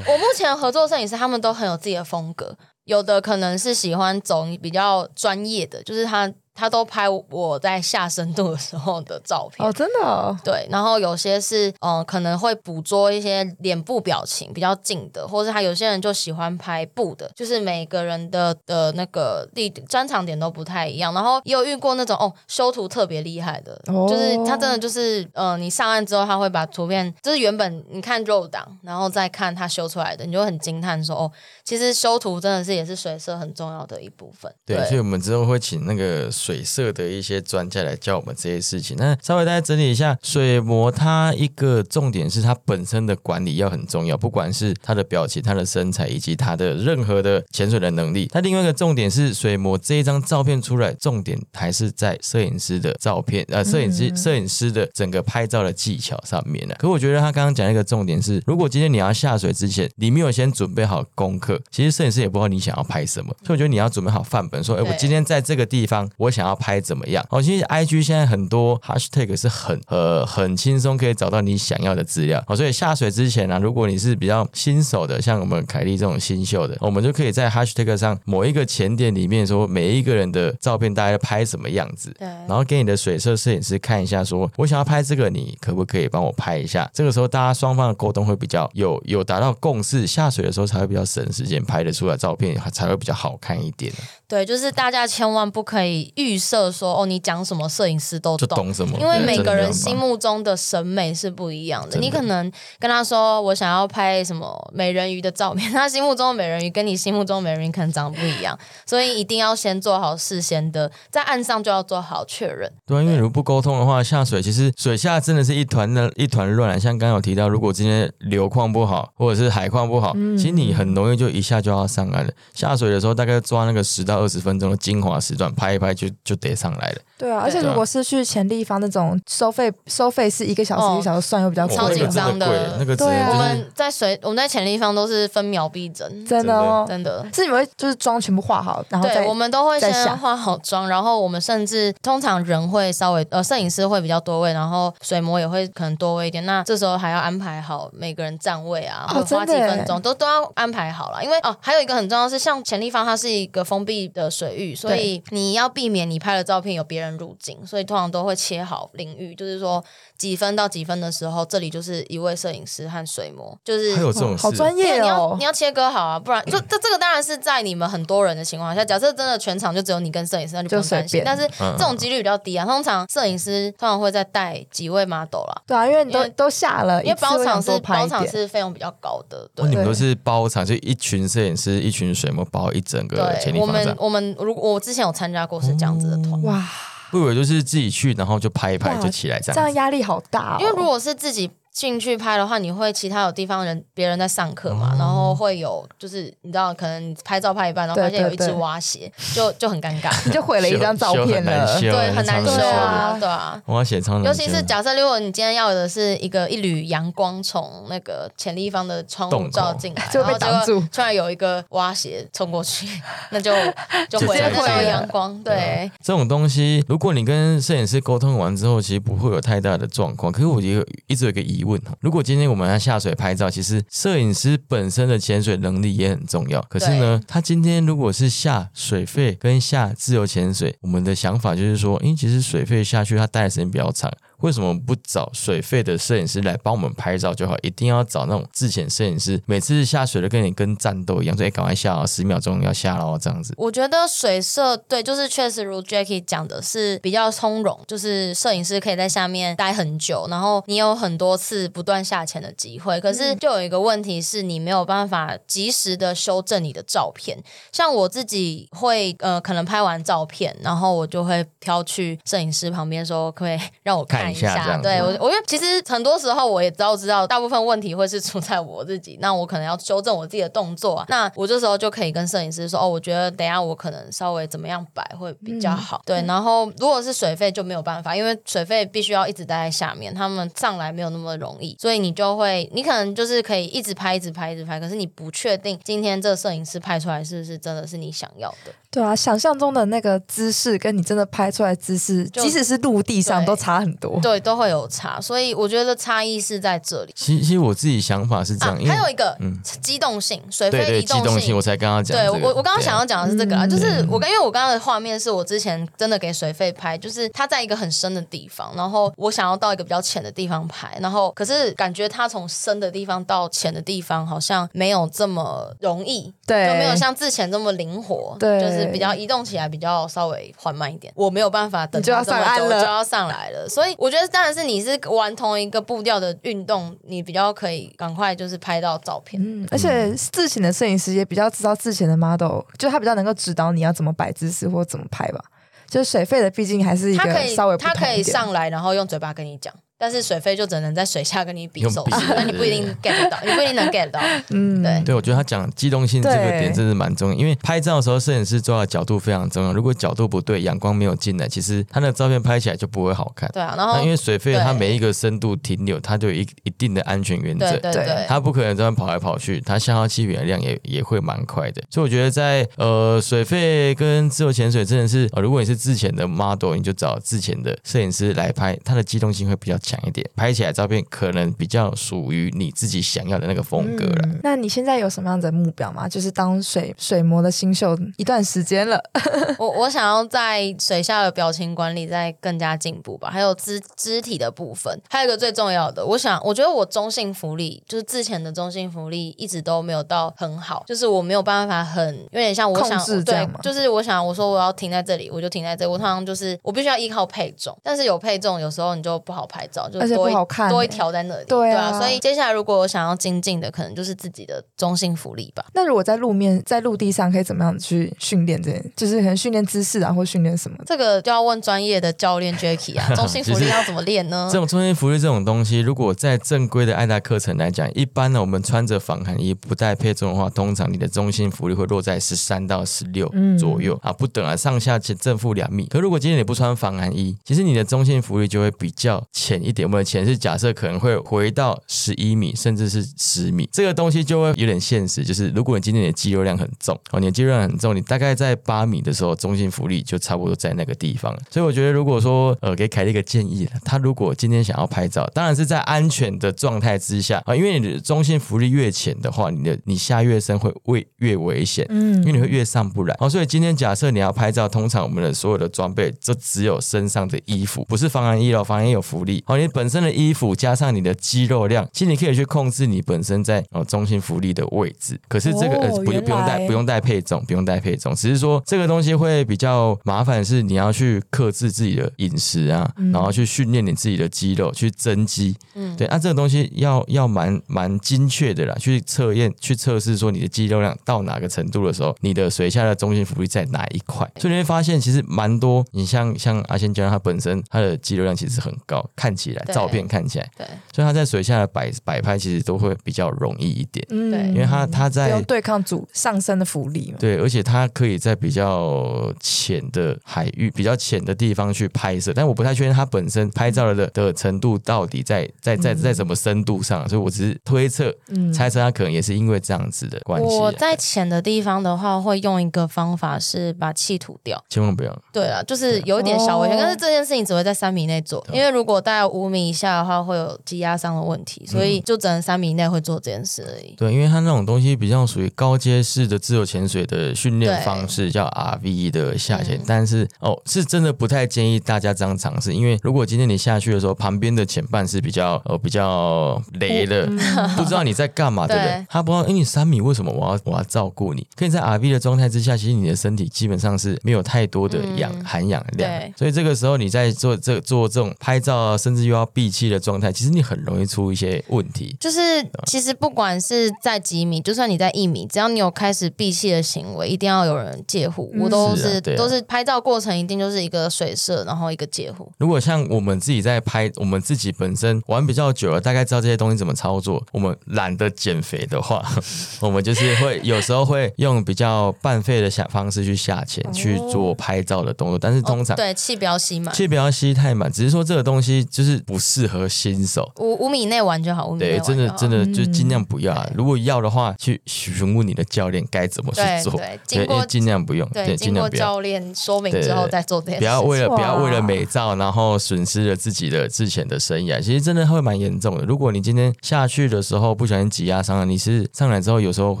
[0.06, 9.66] 我目前合作摄影师，他们都很有自己的风格，有的可能是喜欢走比较专业的，就是他他都拍我在下深度的时候的照片。
[9.66, 21.14] 哦，真的、哦，对，然后有些是嗯、呃可能会捕捉一些脸部表情比较近的，或者他有些人就喜欢拍布的，就是每个人的的那个地专长点都不太一样。
[21.14, 31.32] 然后也有遇过那种哦修图特别厉害的，哦就是他真的就是呃你上岸之后他会把图片，就是原本你看肉档，然后再看他修出来的，你就很惊叹说哦，
[31.64, 34.52] 其实修图真的是也是水色很重要的一部分。
[34.66, 38.96] 对，所以我们之后会请那个水色的一些专家来教我们这些事情。
[38.98, 48.28] 那稍微大家整理一下，水模它一个重点是它本身的管理要很重要，不管是它的表情、它的身材以及它的任何的潜水的能力。
[48.32, 56.74] 它另外一个重点是水模这一张照片出来，重点还是在摄影师的照片，呃，摄影师摄影师的整个拍照的技巧上面呢。
[56.78, 67.24] 可我觉得他刚刚讲一个重点是，如果今天你要下水之前，你没有先准备好功课，其实摄影师也不知道你想要拍什么，所以我觉得你要准备好范本，说，哎，我今天在这个地方，我想要拍怎么样？
[67.30, 72.42] 哦，其实 IG 现在很多 hashtag 是很呃很轻松可以找到你想要的资料。
[72.48, 86.90] 哦，所以下水之前呢、如果你是比较新手的，像我们凯莉这种新秀的，我们就可以在 hashtag 上某一个前点里面说每一个人的照片大概拍什么样子，对然后给你的水色摄影师看一下说，我想要拍这个，你可不可以帮我拍一下？
[86.94, 93.92] 这个时候大家双方的沟通会比较有有达到共识，下水的时候才会比较省时间，拍得出来照片才会比较好看一点，
[94.26, 98.48] 对，就是大家千万不可以预设说哦，你讲什么摄影师都懂。
[98.56, 98.98] 懂什么？
[99.00, 112.70] 因为每个人心目中的审美是不一样的，你可能跟他说我想要拍什么美人鱼的照片， 他心目中的美人鱼跟你心目中的美人鱼可能长得不一样，所以一定要先做好事先的，在岸上就要做好确认。
[112.86, 116.78] 对啊，因为如果不沟通的话，下水其实水下真的是一团的 一团乱啊。
[116.78, 122.32] 像刚刚有提到，如果今天流况不好，或者是海况不好，其实你很容易就一下就要上岸了。
[122.54, 126.98] 下水的时候，大概抓那个十到二十分钟的精华时段，拍一拍就就得上来了。
[127.18, 136.84] 对啊，而且如果是去前地方那种收费，收费是一个小时、哦一个小时算又比较贵，超紧张的贵那个对啊我们在水，我们在潜力方都是分秒必争，真的哦。
[136.88, 137.24] 真的。
[137.32, 146.44] 是你们会就是妆全部化好，然后再对，我们都会先化好妆，然后我们甚至通常人会稍微呃，摄影师会比较多位，然后水模也会可能多位一点。
[146.44, 151.22] 那这时候还要安排好每个人站位啊，花几分钟，都都要安排好了。
[151.22, 159.84] 因为哦，还有一个很重要是，像潜立方它是一个封闭的水域，所以你要避免你拍的照片有别人入境，所以通常都会切好领域，就是说
[160.22, 165.44] 几分到几分的时候，这里就是一位摄影师和水模，就是还有这种，好专业你要哦你。
[165.44, 171.06] 要切割好啊，不然就这这个当然是在你们很多人的情况下，假设真的全场就只有你跟摄影师，那就不用担心。
[171.06, 178.22] 就随便但是嗯这种几率比较低啊，通常摄影师通常会再带几位 model 啦，对啊，因为你都都下了，因为包场是包场。
[178.32, 179.68] 是费用比较高的，对哦，。
[179.68, 183.96] 你们都是包场，就一群摄影师、一群水模包一整个潜对，我们。
[183.98, 186.64] 我们如果我之前有参加过是这样子的团，哇，
[187.12, 189.74] 不以为就是自己去，然后就拍一拍就起来这样这样。
[189.74, 190.56] 压力好大哦。
[190.60, 194.96] 因为如果是自己进去拍的话，你会其他有地方人别人在上课嘛，哦。
[194.98, 203.62] 然后会有就是你知道，可能拍照拍一半，然后发现有一只蛙鞋，就就很尴尬，你 就毁了一张照片了对，很难超修修啊啊，对啊。
[203.66, 210.78] 蛙鞋超难，尤其是假设，如果你今天要的是一个一缕阳光从那个潜立方的窗户照进来， 就被然后挡住。
[210.92, 212.86] 突然有一个蛙鞋冲过去，
[213.30, 213.50] 那就
[214.10, 215.42] 就就毁了那道阳光。
[215.42, 220.30] 对，这种东西，如果你跟摄影师沟通完之后，其实不会有太大的状况。
[220.30, 226.60] 可是我也有一直有一个疑问哈，如果今天我们要下水拍照，其实摄影师本身的潜水能力也很重要。
[226.68, 234.10] 可是呢，他今天如果是下水费跟下自由潜水，我们的想法就是说，因为其实水费下去，他待的时间比较长。
[234.42, 237.56] 为什么不找水费的摄影师来帮我们拍照就好？
[237.62, 243.54] 一定要找那种自潜摄影师，每次下水的跟你跟战斗一样，说哎，赶快下哦，十秒钟要下喽，这样子。
[243.56, 253.00] 我觉得水色对，就是确实如 Jackie 讲的是比较从容，就是摄影师可以在下面待很久，然后你有很多次不断下潜的机会。
[253.00, 257.38] 可是就有一个问题是你没有办法及时的修正你的照片。
[257.70, 264.78] 像我自己会呃，可能拍完照片，然后我就会飘去摄影师旁边说，可不可以让我看看一下？
[264.82, 271.06] 对我，我因为其实很多时候我也知道知道，大部分问题会是出在我自己，那我可能要修正我自己的动作啊。
[271.08, 276.02] 那我这时候就可以跟摄影师说，哦，我觉得等一下我可能稍微怎么样摆会比较好。
[276.04, 288.72] 对，然后如果是水费就没有办法，因为水费必须要一直待在下面，他们上来没有那么容易，所以你就会，你可能就是可以一直拍，一直拍，一直拍，可是你不确定今天这个摄影师拍出来是不是真的是你想要的。
[288.92, 294.20] 对啊，想象中的那个姿势跟你真的拍出来姿势，就即使是陆地上都差很多。
[294.20, 297.12] 对，都会有差，所以我觉得差异是在这里。
[297.16, 299.58] 其其实我自己想法是这样，啊，还有一个、嗯。
[299.80, 302.46] 机动性，水对对费移动机动性，我才刚刚讲对这个。
[302.46, 316.68] 我，我刚刚想要讲的是这个啊，嗯就是我刚因为我刚刚的画面是我之前真的给水费拍，就是他在一个很深的地方，然后我想要到一个比较浅的地方拍，然后可是感觉他从深的地方到浅的地方好像没有这么容易，对。
[316.68, 318.60] 就没有像之前这么灵活，对。
[318.60, 329.40] 就是比较移动起来比较稍微缓慢一点，我没有办法等你就要它这么久上岸了就要上来了，所以我觉得当然是你是玩同一个步调的运动，你比较可以赶快就是拍到照片。
[329.44, 335.40] 嗯，而且自潜的摄影师也比较知道自潜的 model，就他比较能够指导你要怎么摆姿势或怎么拍吧。
[335.88, 338.22] 就是水费的，毕竟还是一个稍微不他可以。
[338.22, 344.20] 上来，然后用嘴巴跟你讲，但是水费就只能在水下跟你比手势，那你不一定 get 得到，你不一定能 get 到。
[344.48, 349.72] 嗯，对对，我觉得他讲机动性这个点真是蛮重要，因为拍照的时候，摄影师抓的角度非常重要。
[349.72, 353.48] 如果角度不对，阳光没有进来，其实他的照片拍起来就不会好看。
[353.52, 357.78] 对啊，然后那因为水费它每一个深度停留，它就有一一定的安全原则对。
[357.78, 374.22] 对对对，它不可能这样跑来跑去，它消耗气体的量也也会蛮快的，所以我觉得在呃水费跟自由潜水真的是，呃，如果你是自潜的 model，你就找自潜的摄影师来拍，它的机动性会比较强一点，拍起来照片可能比较属于你自己想要的那个风格了。
[374.24, 376.08] 嗯那你现在有什么样的目标吗？
[376.08, 379.00] 就是当水水模的新秀一段时间了，
[379.58, 405.64] 我我想要在水下的表情管理再更加进步吧，还有肢肢体的部分，还有一个最重要的，我想我觉得我中性福利就是之前的中性福利一直都没有到很好，就是我没有办法很有点像我想控制对，就是我想我说我要停在这里，我就停在这里，我通常就是我必须要依靠配重，但是有配重有时候你就不好拍照，就而且多一不好看多一欸条在那里，对啊所以接下来如果我想要精进的，可能就是自己的中性福利吧。
[405.74, 408.92] 那如果在路面在陆地上可以怎么样去训练这件？
[408.96, 410.76] 就是可能训练姿势啊，或训练什么。
[410.86, 414.48] 这个就要问专业的教练 Jacky 啊， 中性福利要怎么练呢？
[414.52, 425.86] 这种中性福利这种东西，如果在正规的爱达课程来讲，一般呢，我们穿着防寒衣不带配重的话，通常你的中性浮力会落在十三到十六嗯左右、啊，不等啊，上下正正负两米。
[425.86, 435.24] 可如果今天你不穿防寒衣，其实你的中性浮力就会比较浅一一点，我们的钱是假设可能会回到十一米，甚至是十米，这个东西就会有点现实。
[435.24, 441.40] 就是如果你今天的肌肉量很重，哦，你的肌肉量很重，你大概在八米的时候，中心浮力就差不多在那个地方了。
[441.50, 453.16] 所以我觉得，如果说呃，给凯莉一个建议，他如果今天想要拍照，当然是在安全的状态之下啊，因为你的中心浮力越浅的话，你的你下越深会越越危险，嗯，因为你会越上不来。
[453.20, 459.42] 哦，所以今天假设你要拍照，通常我们的所有的装备就只有身上的衣服，不是防寒衣哦，防寒衣有浮力。
[459.52, 465.20] 哦，你本身的衣服加上你的肌肉量，其实你可以去控制你本身在哦中心浮力的位置。
[465.28, 475.54] 可是这个呃不不用带不用带配重，不用带配重，只是说这个东西会比较麻烦，是你要去克制自己的饮食啊，然后去训练你自己的肌肉，去增肌。
[475.74, 485.84] 嗯，对，那这个东西要要蛮蛮精确的啦，去测验去测试说你的肌肉量到哪个程度的时候，你的水下的中心浮力在哪一块，所以你会发现其实蛮多。
[485.92, 494.06] 你像像阿仙教他本身他的肌肉量其实很高，看起来照片看起来，对，所以他在水下的摆摆拍其实都会比较容易一点。
[494.08, 508.52] 对，因为他他在对抗主上升的浮力嘛，对，而且他可以在比较浅的海域、比较浅的地方去拍摄，但我不太确定他本身拍照的的程度到底在在在在什么深度上，所以我只是推测、嗯。
[508.52, 510.46] 猜测他可能也是因为这样子的关系。
[510.58, 515.22] 我在浅的地方的话，会用一个方法是把气吐掉，千万不要。
[515.32, 523.94] 对啊，就是有一点小危险，但是这件事情只会在三米内做，因为如果大概五米以下的话，会有积压伤的问题，所以就只能三米以内会做这件事而已。
[523.96, 537.26] 对，因为它那种东西比较属于高阶式的自由潜水的训练方式，叫 RV 的下潜，但是哦，是真的不太建议大家这样尝试，因为如果今天你下去的时候，旁边的潜伴是比较呃比较雷的，
[537.76, 539.06] 不知道你在干嘛，对不对？
[539.08, 541.46] 他不知道，因为你三米，为什么我要我要照顾你？
[541.56, 552.16] 可以在 RV 的状态之下，其实你的身体基本上是没有太多的氧含氧量，所以这个时候你在做这做这种拍照啊，甚至又要闭气的状态，其实你很容易出一些问题。
[552.20, 552.40] 就是
[552.86, 558.52] 其实不管是在几米，就算你在一米，只要你有开始闭气的行为，一定要有人介护。
[558.58, 562.50] 我都是都是拍照过程一定就是一个水射，然后一个介护。
[562.58, 567.44] 如果像我们自己在拍，我们自己本身玩比较久了，大概知道这些东西怎么操作。
[567.52, 569.22] 我们懒得减肥的话，
[569.80, 580.50] 我们就是会有时候会用比较半废的下方式去下潜去做拍照的动作，但是通常对气不要吸满，气不要吸太满，只是说这个东西就是不适合新手。
[580.58, 583.68] 五五米内玩就好，五米对，真的真的就尽量不要啊。
[583.74, 586.92] 如果要的话，去询问你的教练该怎么去做。
[586.92, 590.80] 对，经过尽量不用，对，经过教练说明之后再做这件事。
[590.80, 594.80] 不要为了不要为了美照，然后损失了自己的之前的生涯。
[594.80, 596.04] 其实真的会蛮严重的。
[596.04, 600.00] 如果你今天下去的时候不小心挤压伤了，你是上来之后有时候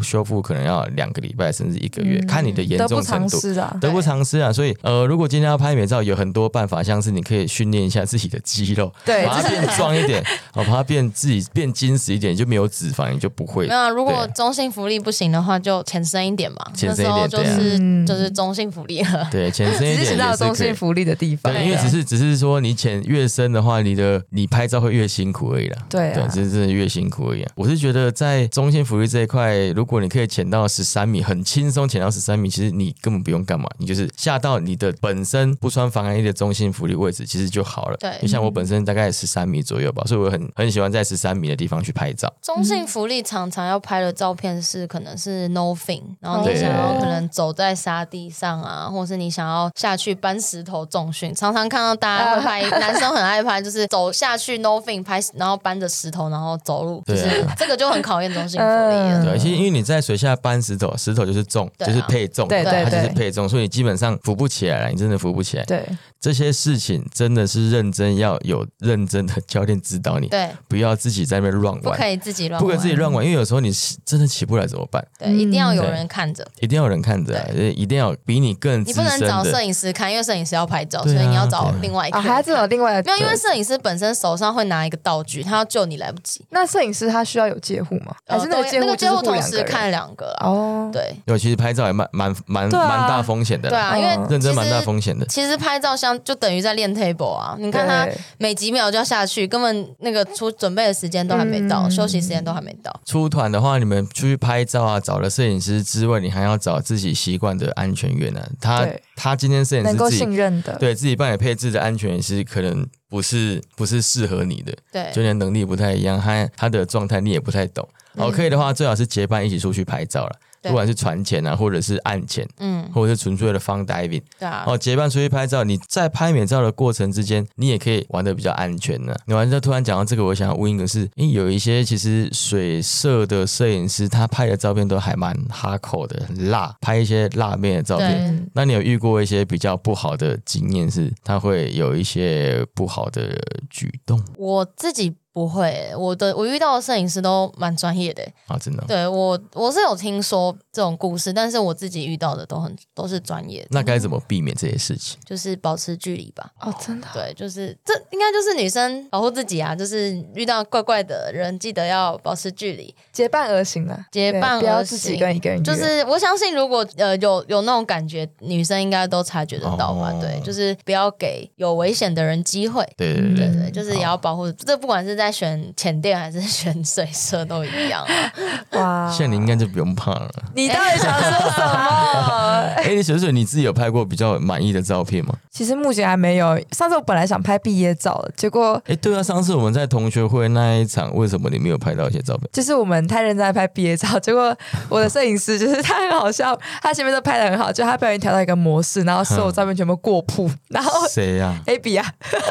[0.02, 3.40] 修复可能要两个礼拜甚至一个月，看你的严重程度。
[3.40, 3.76] 得不偿失啊！
[3.80, 4.52] 得不偿失啊！
[4.52, 10.22] 所以呃，如果今天要拍美照，有很多办法，像是你可以训练一下自己的肌肉， 对，把它变壮一点，
[10.54, 13.66] 哦，把它变自己变精实一点，就没有脂肪，你就不会。
[13.66, 16.58] 那如果中性福利不行的话，就浅深一点嘛。
[16.74, 19.28] 浅深一点，就是就是中性福利了。
[19.30, 21.52] 对， 浅深一点也是中性福利的地方。
[21.52, 25.78] 对，因为只是只是说你潜越深的话，你的你拍照会越辛苦而已啦。
[25.88, 27.44] 对，对，只是真的越辛苦而已。
[27.56, 37.96] 我是觉得在中性福利这一块，如果你可以潜到十三米，很轻松潜到十三米，其实你根本不用干嘛，你就是下到你的本身不穿防寒衣的中性福利位置，其实就好了。
[37.98, 42.30] 对，你像我本身大概十三米左右吧，所以我很很喜欢在十三米的地方去拍照。
[42.42, 59.24] 中性福利常常要拍的照片是可能是 NO FING，然后你想要可能走在沙地上啊，或是你想要下去搬石头重训，常常看到大家会拍，男生很爱拍，就是走下去 NO FING 拍，然后搬着石头然后走路，就是这个就很考验中性浮力。
[59.24, 65.64] 对，其实因为你在水下搬石头，石头就是重，就是配重，对对，它就是配重，所以你基本上浮不起来了，你真的浮不起来。
[65.64, 65.82] 对，
[66.20, 73.70] 这些事情真的是认真要有认真的教练指导你，对，不要自己在那边乱玩，不可以自己乱，不可以自己乱玩，因为有时候你
[74.04, 75.04] 真的起不来怎么办？
[75.18, 77.34] 对，一定要有人看着，一定要有人看着，
[77.74, 86.44] 一定要比你更你不能找摄影师看，因为摄影师要拍照，所以你要找另外一个，还要找另外没有，因为摄影师本身手上会拿一个道具，他要救你来不及。
[86.50, 88.14] 那摄影师他需要有介护吗？
[88.26, 90.36] 还是那个那个介护同时看两个？
[90.40, 95.24] 哦，对，因为其实拍照也蛮蛮蛮蛮大风险的，对啊，因为认真蛮大风险的。
[95.26, 98.06] 其实拍照像就等于在练 table 啊，你看他
[98.38, 102.90] 每几秒就要下去，根本那个出准备的时间都还没到，休息时间都还没到。
[103.04, 108.40] 出团的话，你们出去拍照啊，找了摄影师之外，你还要找自己习惯的安全员呢。
[108.58, 117.86] 他他今天摄影师能够信任的，对自己帮你配置的安全员是可能不是不是适合你的，对，就连能力不太一样，他他的状态你也不太懂。
[118.14, 120.32] 哦，可以的话，最好是结伴一起出去拍照了。
[120.62, 124.22] 对不管是船钱啊，或者是岸钱，嗯，或者是纯粹的 fun diving。
[124.38, 129.14] 对啊，哦，结伴出去拍照，你在拍美照的过程之间，你也可以玩的比较安全呢。
[129.26, 138.48] 你完之后突然讲到这个，我想要问一个是，因为有一些其实水色的摄影师，他拍的照片都还蛮哈口的，很辣，拍一些辣妹的照片。
[138.54, 143.36] 那你有遇过一些比较不好的经验，是他会有一些不好的
[143.68, 148.58] 举动我自己不会欸、我的我遇到的摄影师都蛮专业的欸、啊？
[148.58, 148.84] 真的？
[148.86, 155.18] 对我我是有听说这种故事，但是我自己遇到的都很都是专业的，那该怎么避免这些事情？
[155.24, 156.50] 就是保持距离吧。
[156.60, 157.08] 哦，真的。
[157.14, 170.12] 对，就是这应该就是女生保护自己啊，就是遇到怪怪的人，记得要保持距离，结伴而行啊，结伴对不要而自己行跟一个人，就是我相信，如果呃有有那种感觉，女生应该都察觉得到吧？
[170.12, 172.86] 哦对，就是不要给有危险的人机会。
[172.96, 174.50] 对对对对对，就是也要保护。
[174.52, 178.32] 这不管是在选前店还是选水色都一样啊。
[178.72, 180.30] 哇，像你应该就不用怕了。
[180.54, 182.62] 你到底想 说什么？
[182.76, 185.34] 哎、你水水你自己有拍过比较满意的照片吗？
[185.50, 186.58] 其实目前还没有。
[186.72, 192.48] 上次我本来想拍毕业照的，结果哎、对啊，上次我们在同学会那一场，为什么你没有拍到一些照片？
[192.52, 194.56] 就是我们太认真在拍毕业照，结果
[194.88, 202.06] 我的摄影师就是他很好笑，他前面都拍的很好，就他不小心调到一个模式，然后所有照片全部过曝，然后谁呀、A B 啊，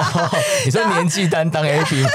[0.65, 2.09] 你说年纪担当 A B 吗？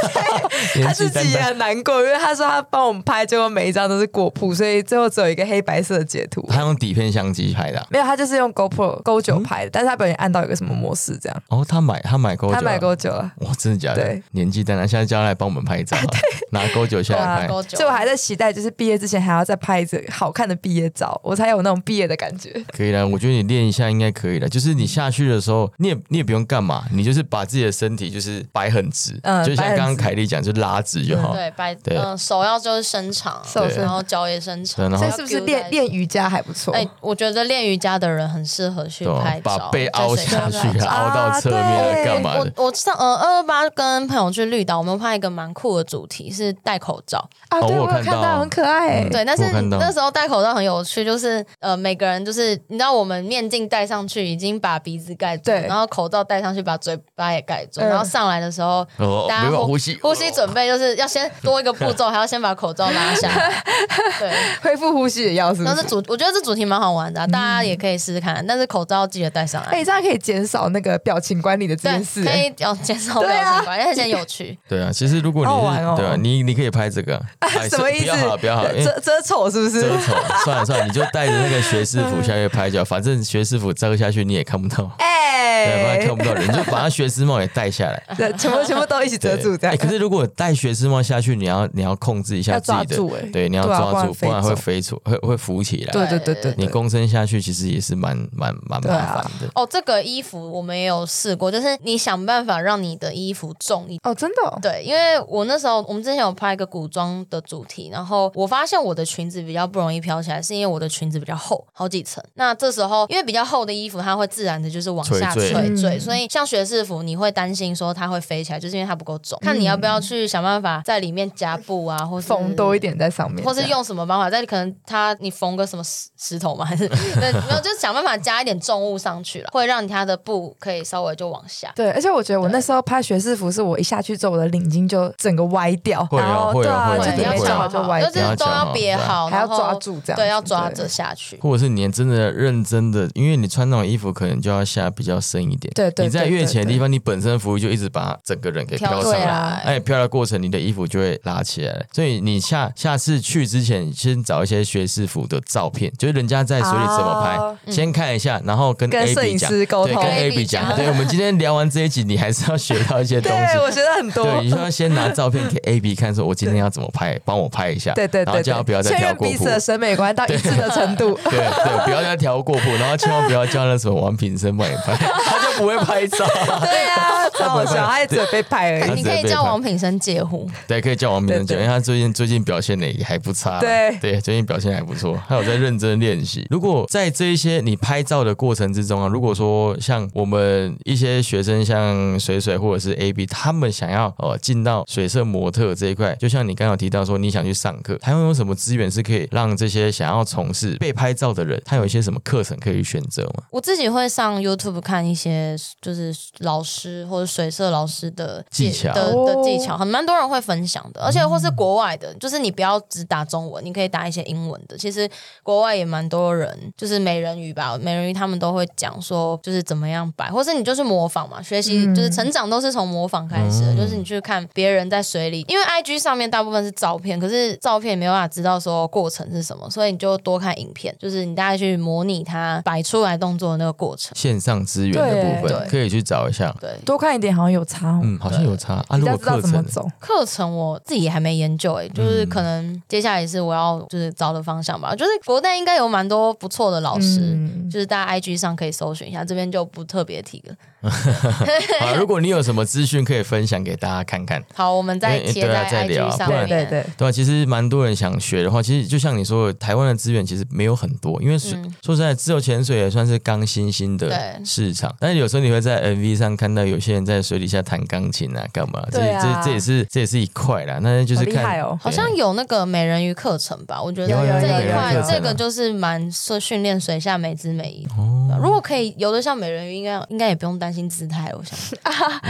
[0.82, 6.47] 他自己也，很难过，因为他说他帮我们拍，结果每一张都是过曝，所以最后只有一个黑白色的截图。
[6.51, 13.30] 他用底片相机拍的啊、没有，他就是用 GoPro Go 九拍的，但是他不小心按到一个什么模式这样，哦，他买他买勾九，他买 Go 九了。
[13.38, 14.22] 哇，真的假的对？
[14.32, 16.03] 年纪大了，现在叫他来帮我们拍照啊，
[16.53, 17.49] 拿勾九下对啊来拍。
[17.49, 22.53] 多久所以我还在期待，就是毕业之前还要再拍一次好看的毕业照，我才有那种毕业的感觉。
[22.76, 24.49] 可以了，我觉得你练一下应该可以了。
[24.49, 31.32] 就是你下去的时候，你也你也不用干嘛，你就是把自己的身体就是摆很直，嗯就像刚刚凯莉讲，就拉直就好。
[31.32, 36.72] 对，摆对嗯、手要就是伸长，手伸然后脚也伸长，对然后所以是不是练练瑜伽还不错？
[36.74, 42.53] 哎、我觉得练瑜伽的人很适合去拍照，把背凹下去凹到侧面干嘛的？
[42.57, 47.18] 我我上呃二二八跟朋友去绿岛，我们拍一个蛮酷的主题是戴口罩，
[47.49, 49.09] 啊，对哦我有看到很可爱、欸。
[49.11, 58.87] 对，但是那时候戴口罩很有趣，就是呃每个人就是你知道我们面镜戴上去已经把鼻子盖住，对然后口罩戴上去把嘴巴也盖住，嗯然后上来的时候。
[58.99, 59.97] 哦，大家没办法呼吸，
[60.29, 63.53] 呼吸准备就是要先多一个步骤， 还要先把口罩拉下来。
[64.18, 64.31] 对，
[64.62, 65.83] 恢复呼吸也要是不是？
[65.85, 69.68] 主我觉得这主题蛮好玩的啊、大家也可以试试看，但是口罩记得戴上来。
[69.68, 72.47] 哎、这样可以减少那个表情管理的这对件，事、可欸。
[72.49, 74.59] 以要减少表情管理，而且很有趣。
[74.68, 78.05] 对啊，其实如果你是哦对啊，你你可以拍这个，哎什么意思？
[78.07, 79.81] 不要好了，不要好遮遮丑是不是？
[79.83, 80.14] 遮丑，
[80.45, 88.03] 算了算了，你就带着那个学士服下去拍就好，反正学士服遮下去你也看不到，对，反哎、正看不到人，你就把他学士帽也戴下来。
[88.16, 89.74] 对，全部全部都一起遮住这样。
[89.74, 95.93] 哎可是如果戴学士帽下去，你要你要控制一下自己的，抓住哎对，你要抓住，不然不然会飞出，会会浮起来。
[95.93, 99.51] 对对对对你，躬身下去，其实也是蛮蛮蛮麻烦的。
[99.57, 104.01] 哦，这个衣服我们也有试过，就是你想办法让你的衣服重一点。
[104.05, 112.23] 哦，真的、哦，对，因为我那时候我们之前有拍一个古装的主题，然后我发现我的裙子比较不容易飘起来，是因为我的裙子比较厚，好几层。
[112.35, 119.39] 那这时候因为比较厚的衣服，它会自然的就是往下垂坠所以像学士服，你会担心说它会飞起来，就是因为它不够重。
[119.43, 126.65] 看你要不要去想办法在里面加布啊，或是缝多一点在上面，或是用什么方法，在可能它你缝个什么石石头吗？
[126.65, 131.73] 还是对， 没有，就是想办法加一点重物上去了，会让它的布可以稍微就往下。
[131.75, 136.71] 对，而且我觉得我那时候拍学士服，是我一下去之后，我的领巾就整个歪掉，对啊，会就
[137.05, 141.39] 对，你要没会讲好就歪就是掉，都要别好，还要抓住这样，对，要抓着下去。
[141.39, 145.73] 或者是你真的认真的，因为你穿那种衣服，可能就要下比较深一点。
[145.75, 149.63] 对对你在越对对对前的地方，你本身服务就一直把整个人给飘飘上来。
[149.65, 151.84] 哎，飘的过程，你的衣服就会拉起来了。
[151.92, 160.68] 所以你下下次去之前，先找一些学士服的照片，就是人家在水里怎么拍，哦先看一下，然后跟跟 A 摄 B 影讲，对，师沟通跟 A AB B 讲。
[160.68, 163.38] 讲对，我们今天聊完这一集，你还是要学到一些东西。
[163.55, 164.24] 对，我学得很多。
[164.24, 167.92] 对，你就要先拿照片给 A B 看，说我今天要怎么拍，帮我拍一下。
[167.94, 169.44] 对对对然后不要再确调过谱认彼此。
[169.44, 171.18] 的审美观到一致的程度。
[171.24, 176.24] 对对，不要再调过谱，然后千万不要叫那什么王品生帮你拍， 他就不会拍照。
[176.61, 178.97] 对啊，超好笑，他也只会被拍而他已。
[178.97, 183.61] 你可以叫只能被拍王品生借户，对，可以叫王品生讲，对对因为他最近最近表现的也还不差。
[183.61, 186.47] 对对，最近表现还不错，他有在认真练习。
[186.49, 203.45] 如果在这一些你拍照的过程之中啊，如果说像我们一些学生，像水水或者是 A B，他们想要呃进到水色模特这一块，就像你刚刚有提到说你想去上课，台湾有什么资源是可以让这些想要从事被拍照的人，他有一些什么课程可以选择吗？
[203.51, 214.77] 我自己会上 YouTube 看一些些就是老师或者水色老师的技巧的技巧，很蛮多人会分享的，而且或是国外的，就是你不要只打中文，你可以打一些英文的。
[214.77, 215.09] 其实
[215.43, 234.12] 国外也蛮多人，就是美人鱼吧，美人鱼他们都会讲说，就是怎么样摆，或是你就是模仿嘛，学习、就是成长都是从模仿开始的，就是你去看别人在水里，因为 I G 上面大部分是照片，可是照片没有办法知道说过程是什么，所以你就多看影片，就是你大概去模拟它摆出来动作的那个过程。
[234.17, 236.55] 线上资源的部分可以去找一下。
[236.61, 238.01] 对，多看一点好像有差。
[238.03, 238.97] 嗯，好像有差啊。
[238.97, 239.87] 如果课程么走。
[239.99, 244.95] 课程我自己还没研究诶、就是嗯可能接下来也是我要就是找的方向吧。
[244.95, 250.55] 就是国内应该有蛮多不错的老师，嗯就是大家 IG 上可以搜寻一下，这边就不特别提了。
[251.81, 254.43] 好，如果你有什么资讯可以分享给大家看看。
[254.55, 256.49] 好，我们再诶对啊贴在再聊 IG 上不然面。
[256.49, 264.95] 对对对，对啊，其实蛮多人想学的话，其实就像你说的，台湾的资源其实没有很多，因为说实在，自由潜水也算是刚新兴的市场。
[265.01, 268.87] 但是有时候你会在 MV 上看到有些人在水底下弹钢琴啊，干嘛？
[268.93, 270.78] 这对啊这这也是这也是一块啦。
[270.82, 277.86] 那就是看好厉害哦好像有那个美人鱼课程吧，我觉得有有有这一有有有块这个就是蛮说训练水下美姿美仪。
[277.97, 281.32] 哦如果可以游得像美人鱼，应该应该也不用担心姿态。
[281.32, 281.57] 我想，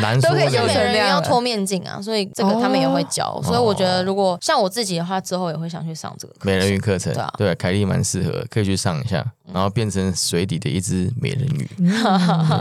[0.00, 0.72] 难 说都可以像美。
[0.74, 3.40] 人鱼要脱面镜啊，所以这个他们也会教。
[3.42, 11.88] 所以我觉得，如果像我自己的话，之后也会想去上这个美人鱼课程对啊，对，凯莉蛮适合，可以去上一下，然后变成水底的一只美人鱼，嗯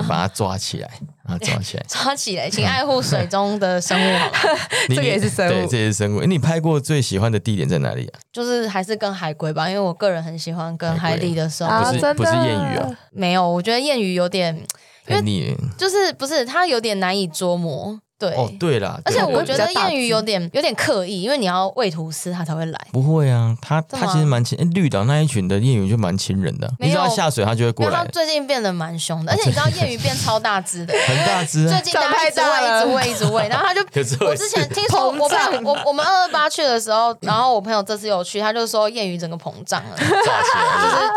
[0.08, 0.90] 把它抓起来，
[1.26, 1.86] 把它 抓起来。
[1.88, 4.20] 抓起来，请爱护水中的生物
[4.90, 6.20] 这个也是生物对，这也是生物。
[6.20, 8.20] 诶你拍过最喜欢的地点在哪里啊？
[8.32, 11.72] 就是还是跟海龟吧，因为我个人很喜欢跟海里的生物。
[11.72, 14.62] 啊，不是真的不是谚语啊没有，我觉得谚语有点，
[15.06, 15.58] 太腻了。
[15.78, 18.00] 就是不是它有点难以捉摸。
[18.18, 22.88] 对，哦，对啦，而且我觉得比较大只谚语有点有点刻意，因为你要喂吐司它才会来。
[22.94, 24.08] 不会啊，它真的吗？
[24.08, 31.74] 它其实蛮亲，诶绿岛那一群的谚语就蛮亲人的，你知道下水，它就会过来，最近变得蛮凶的，而且你知道谚语变超大只的， 很大只啊。
[31.74, 40.12] 最近大家一直喂，一直喂，一直喂，然后他就可是我之前听说，我朋友我 我们二二八去的时候，然后我朋友这次有去，他就说谚语整个膨胀了，就是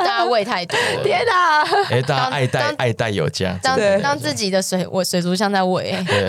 [0.05, 1.63] 大家喂太多了，天哪！
[1.91, 4.01] 哎，大家爱戴当爱戴有加，当对。
[4.03, 6.27] 当自己的水我水族箱在喂，对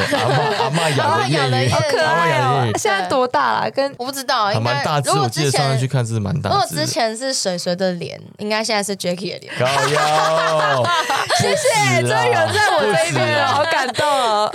[0.59, 2.69] 阿妈养的谚语，阿嬷养的谚语可爱哦养的谚！
[2.69, 3.71] 语现在多大了？
[3.71, 6.85] 跟我不知道，还应该蛮大只，如果我记得之上次去前看是蛮如果大只的。
[6.85, 9.53] 之前是水水的脸，应该现在是 Jacky 的脸。
[9.59, 10.83] 高腰，
[11.39, 14.51] 谢谢，终于有人在我这一边，好感动哦！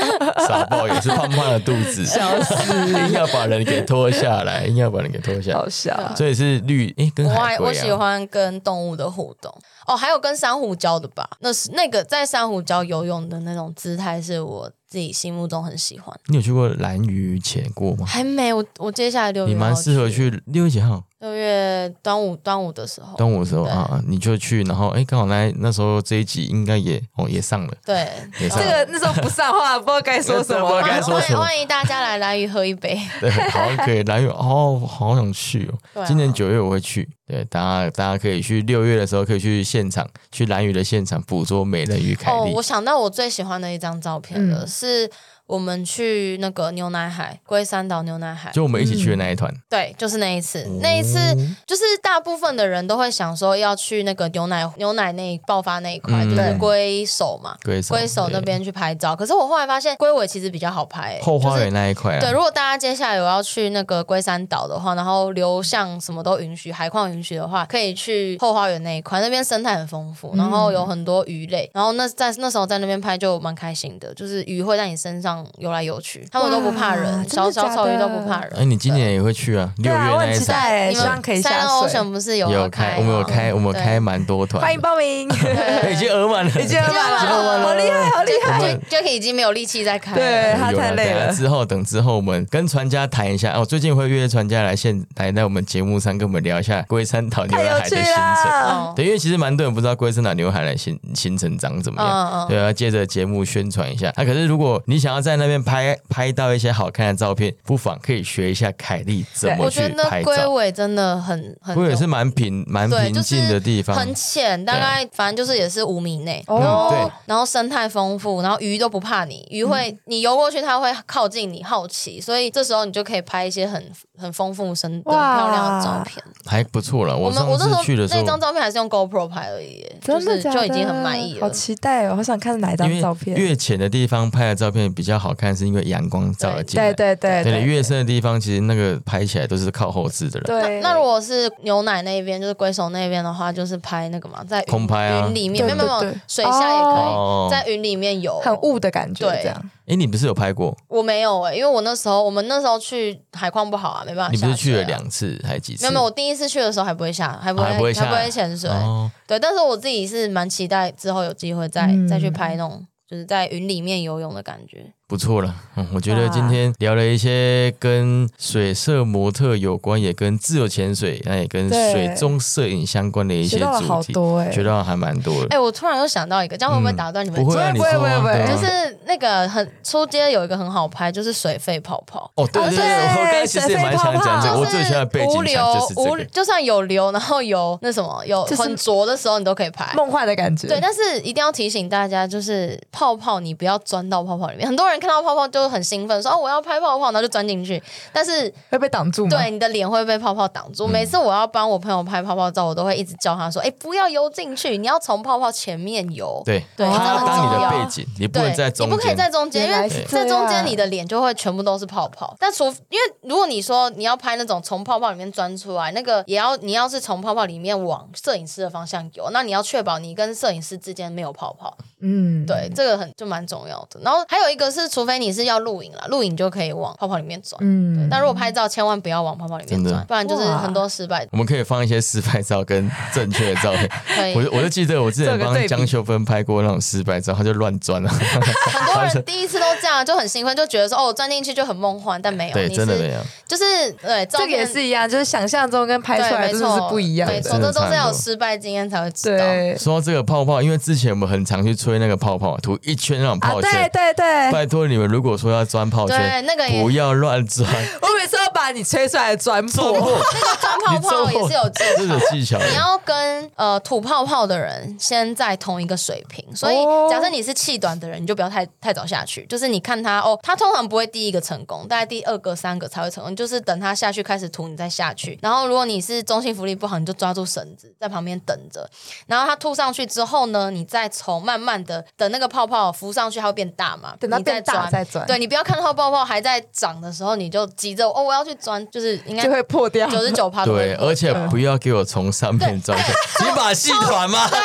[0.47, 2.55] 傻爆也是胖胖的肚子，笑死，
[2.91, 5.95] 硬要把人给拖下来，硬要把人给拖下来好，笑。
[6.17, 9.53] 所以是绿诶，跟我海龟还我喜啊，欢跟动物的互动
[9.87, 11.29] 哦，还有跟珊瑚礁的吧。
[11.41, 16.17] 那是那个在珊瑚礁游泳的那种姿态，是我自己心目中很喜欢。
[16.29, 18.07] 你有去过蓝屿潜过吗？
[18.07, 21.03] 还没，我我接下来六月你蛮适合去六月几号？
[21.25, 28.07] 六月端午端午的时候，端午的时候啊，你就去，然后哎，刚好那那时候这一集应该也哦也上了，对，
[28.39, 28.65] 也上了。
[28.65, 30.83] 这个那时候不上话，不知道该说什 不知道么。
[30.83, 33.01] 该说什么欢迎大家来蓝屿喝一杯。
[33.23, 36.03] 对，好可以蓝屿哦，好想去哦。
[36.03, 42.63] 啊今年九月我会去，对，大家大家可以去六月的时候可以去现场，去蓝屿的现场捕捉美人鱼凯哦，我。
[42.63, 45.11] 想到我最喜欢的一张照片了，嗯是
[45.55, 50.81] 我们去那个牛奶海龟山岛牛奶海，就我们一起去的那一团，对，就是那一次，哦。
[50.83, 51.17] 那一次
[51.65, 59.15] 就是大部分的人都会想说要去那个牛奶牛奶那爆发那一块，嗯就是龟手嘛，龟手那边去拍照。
[59.15, 78.53] 可是我后来发现龟尾其实比较好拍、欸，后花园那一块对，啊，如果大家接下来有要去那个龟山岛的话，然后流向什么都允许，海况允许的话，可以去后花园那一块，那边生态很丰富，然后有很多鱼类，然后那在那时候在那边拍就蛮开心的，就是鱼会在你身上游来游去，他们都不怕人，小小草鱼都不怕人。
[78.57, 79.71] 哎，你今年也会去啊？
[79.79, 80.57] 六月那一场。
[80.65, 85.29] 你们希望可以三下水 Ocean 不是有有开，我们有吗开，我们开蛮多团的，欢迎报名，
[85.83, 90.17] 哎 已经额满了，已经额满了，好厉害，好厉害！Jack 已经没有力气再开了。
[90.17, 91.33] 对他太累了。
[91.33, 93.53] 之后等之后，我们跟船家谈一下。
[93.53, 93.65] 哦。
[93.65, 98.95] 最近会约船家来现来在我们节目上跟我们聊一下龟山岛牛海的行程。
[98.95, 104.13] 对，因为其实蛮多人不知道龟山岛牛海的行行程长怎么样，对，啊借着节目宣传一下。
[104.17, 110.27] 那、可是如果你想要在那边拍拍到一些好看的照片，不妨可以学一下凯莉怎么去我觉得拍照。
[110.27, 126.23] 龟尾真的很很龟也是蛮平蛮，平静的地方，很浅，大概反正就是也是五米内，哦然后对然后生态丰富，然后鱼都不怕你，鱼会、你游过去，它会靠近你，好奇，所以这时候你就可以拍一些很很丰富生的漂亮的照片。
[126.47, 127.17] 还不错了。
[127.17, 130.69] 我们上次我那时候去的时候那张，照片还是用 GoPro 拍而已耶，就是真的的？
[130.69, 131.51] 就已经很满意了好。
[131.51, 132.17] 期待哦！
[132.17, 133.37] 好想看哪一张照片。
[133.37, 136.93] 越浅的地方拍的照片比较好看，是因为阳光照了进来。
[136.93, 140.45] 对对对对越深的地方，其实那个拍起来都是靠后置的了。
[140.47, 140.81] 对。
[140.81, 149.71] 那如果是牛奶那边，就是龟手那边的话，就是拍那个嘛，在空拍啊云里面，没有没有水下也可以，哦，在云里面有，很雾的感觉，对这样。
[149.87, 150.77] 哎，你不是有拍过？
[150.89, 154.33] 我没有哎、因为我那时候我们那时候去海况不好啊，没办法。
[154.33, 155.83] 你不是去了两次还几次？
[155.85, 158.71] 没有没有，我第一次去的时候还不会下，还不会、啊还不会下会潜水。
[158.71, 164.91] 哦，对，但是我自己是蛮期待之后有机会再、嗯再去拍那种就是在云里面游泳的感觉。
[165.07, 165.55] 不错了。
[165.77, 175.49] 嗯，我觉得今天聊了一些跟水色模特有关，也跟自由潜水，那也跟水中摄影相关的一些学到了主题，好多哎、学到还蛮多的。
[175.51, 177.43] 哎、我突然又想到一个，这样会不会嗯打断你们？
[177.43, 182.31] 不会啊，不会不会就是那个很出街有一个很好拍，就是水肺泡泡。
[182.37, 186.11] 哦，对对对，对我刚才其实也蛮想讲这个，我最喜欢的背景无流就是这个。
[186.11, 189.93] 无就算有流，然后有那什么有就是很浊的时候，你都可以拍。
[189.95, 190.69] 梦幻的感觉。
[190.69, 194.67] 对，但是一定要提醒大家，就是泡泡你不要钻到泡泡里面。
[194.67, 197.83] 很多人看到泡泡就很兴奋，说哦我要拍泡泡，然后就钻进去。
[198.13, 199.31] 但是会被挡住吗？
[199.31, 200.87] 对你的脸会被泡泡挡嗯住。
[200.87, 209.15] 每次我要帮我朋友拍泡泡照，我都会一直叫他说：“哎，不要游进去，你要从泡泡前面游。”对，对它要这很当你的重要背景，你不，能在中你不可以。
[209.15, 212.37] 在中间，因为在中间你的脸就会全部都是泡泡。
[212.39, 221.77] 但除因为如果你说你要拍那种从泡泡里面钻出来，那个也要你要是从泡泡里面往摄影师的方向游，那你要确保你跟摄影师之间没有泡泡。
[222.05, 223.99] 嗯，对，这个很就蛮重要的。
[224.03, 227.59] 然后还有一个是，除非你是要录影啦，录影就可以往泡泡里面钻。
[227.63, 231.27] 嗯，但如果拍照，千万不要往泡泡里面钻，不然就是很多失败。
[231.33, 233.91] 我们可以放一些失败照跟正确的照片。
[234.15, 238.09] 可以我，就我就记得我之前帮江秀芬拍过那种失败照，他就乱钻了。
[238.11, 239.65] 很多人第一次都
[239.95, 243.21] 这样，就很兴奋，就觉得说哦，钻进去就很梦幻，但没有，对，真的没有。
[243.47, 247.73] 就是对，这个也是一样，就是想象中跟拍出来真的是不一样没错，的。
[247.73, 249.39] 这都是要有失败经验才会知道。
[249.39, 253.91] 对说到这个泡泡，因为之前我们很常去吹那个泡泡，涂一圈那种啊，对泡圈。
[253.93, 257.69] 对对，拜托你们，如果说要钻泡对圈，那个也不要乱钻，
[258.03, 259.93] 我每次要把你吹出来的钻破。
[259.93, 262.21] 那个钻 泡泡也是有技巧 个。
[262.31, 262.59] 技巧。
[262.59, 269.45] 你要跟呃吐泡泡的人先在同一个水平，所以哦假设你是气短的人，你就不要太太早下去。
[269.47, 273.37] 就是你看他哦，他通常不会第一个成功，大概第二个、三个才会成功。
[273.37, 275.39] 就是等他下去开始吐，你再下去。
[275.43, 278.89] 然后如果你是中性浮力不好，你就抓住绳子在旁边等着。
[279.27, 290.09] 然后他吐上去之后呢，你再从慢慢的等那个泡泡浮上去，它会变大嘛，等它变大再转对你不要看到泡泡还在长的时候，你就急着哦我要去钻，就是应该就会破掉。
[290.09, 293.13] 九十九趴对，而且不要给我从上面钻下，
[293.45, 294.49] 你把戏团吗？
[294.51, 294.59] 生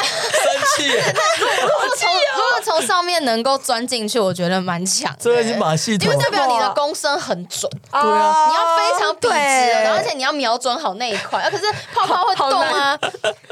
[0.77, 5.17] 气， 如果从如果从上面能够钻进去，我觉得蛮强的。
[5.19, 6.23] 这个是马戏团因为。
[6.23, 11.41] 代表你的弓身很准，对啊你要非常笔直的，然后而且你要瞄准好那一块。
[11.41, 11.63] 啊，可是
[11.93, 12.97] 泡泡会动啊，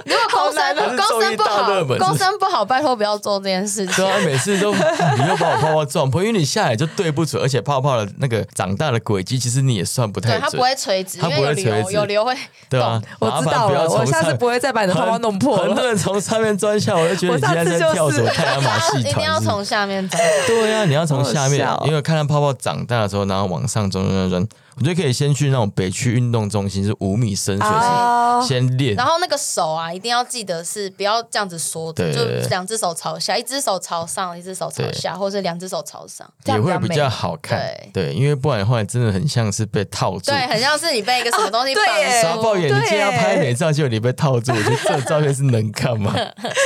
[0.05, 4.07] 如果弓身弓身不好弓身不好，拜托不要做这件事情对。
[4.09, 12.38] 啊，每次都你又把我泡泡撞破，因为你下来就对不准，而且泡泡的那个长大的轨迹，其实你也算不太对，它不会垂直，它因为有流，不会垂直有流会
[12.69, 15.63] 对啊动。，我知道了，我下次不会再把你的泡泡弄破了。
[15.67, 19.28] 很多人从上面钻下，我就觉得你现在在跳什么太阳马戏 一定团是不是？
[19.28, 20.21] 要从下面钻。
[20.45, 24.47] 对啊，你要从下面因为看到泡泡长大的时候，然后往上钻钻钻钻，
[24.78, 29.05] 我觉得可以先去那种北区运动中心，是五米深水哦先先练然。
[29.05, 36.32] 后那个手啊，一定要记得是不要这样子缩的，就对对对两只手朝下，一只手朝上，一只手朝下，或是两只手朝上。
[36.43, 37.59] 这样比较美也会比较好看，
[37.91, 40.32] 对，因为不然的话，真的很像是被套住。
[40.32, 42.38] 对，很像是你被一个什么东西 对耶绑住。
[42.38, 46.13] 傻爆眼，你今天要拍对美照，结果你被套住，我觉得这照片是能看吗？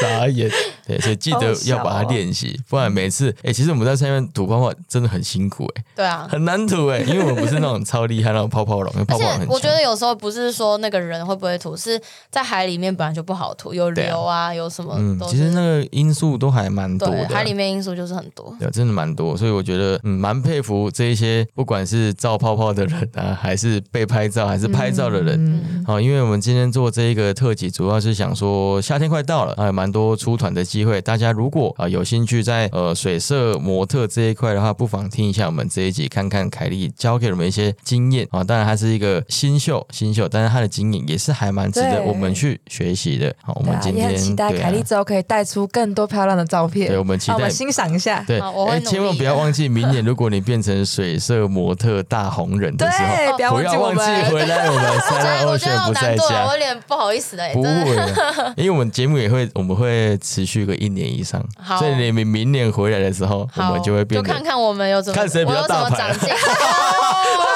[0.01, 0.51] 傻眼。
[0.85, 6.27] 对，所以记得要把它练习，不然每次，哎，其实我们在上面吐泡泡真的很辛苦，哎，对啊。
[6.29, 9.47] 很难吐，哎，因为我们不是那种超厉害那种泡泡龙，因为泡而且泡龙很。
[9.49, 15.31] 我觉得有时候不是说那个人会不会吐，是在海里面本来就不好吐，有对啊流啊，有什么嗯，都是。
[15.31, 17.29] 其实那个因素都还蛮多对的啊。
[17.31, 18.55] 海里面因素就是很多。
[18.59, 25.37] 对，真的蛮多，所以我觉得嗯，蛮佩服这一些不管是照泡泡的人啊，还是被拍照，还是拍照的人。
[25.39, 31.01] 嗯，好、因为我们今天做这一个特辑，主要是想说夏天快到了，还，有蛮多出团的机会。
[31.01, 38.41] 大家如果啊有兴趣在呃水色模特这一块的话，不妨听一下我们这一集，看看凯莉教给我们一些经验啊。
[38.41, 43.33] 当然，他是一个新秀，新秀，但是他的经验也是还蛮值得我们去学习的。
[43.43, 46.87] 好，我们今天期待凯莉之后可以带出更多漂亮的照片。
[46.87, 48.23] 对我们期待好我们欣赏一下。
[48.25, 48.39] 对，
[48.69, 54.31] 哎千万不要忘记，明年如果你变成水色模特大红人的时候，对，不要忘记我不要忘记们。
[54.31, 56.51] 回来我们三二选不在家我。
[56.53, 57.85] 有点不好意思的，不真的。
[57.85, 66.29] 会的，因为我们节目也会，我们会持续个一年以上， 好所以你们明年回来的时候，我，们就会变得就看看我们有怎么，看谁比较我有什么大牌长进。
[66.29, 66.37] 哇，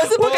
[0.00, 0.37] 我是不敢讲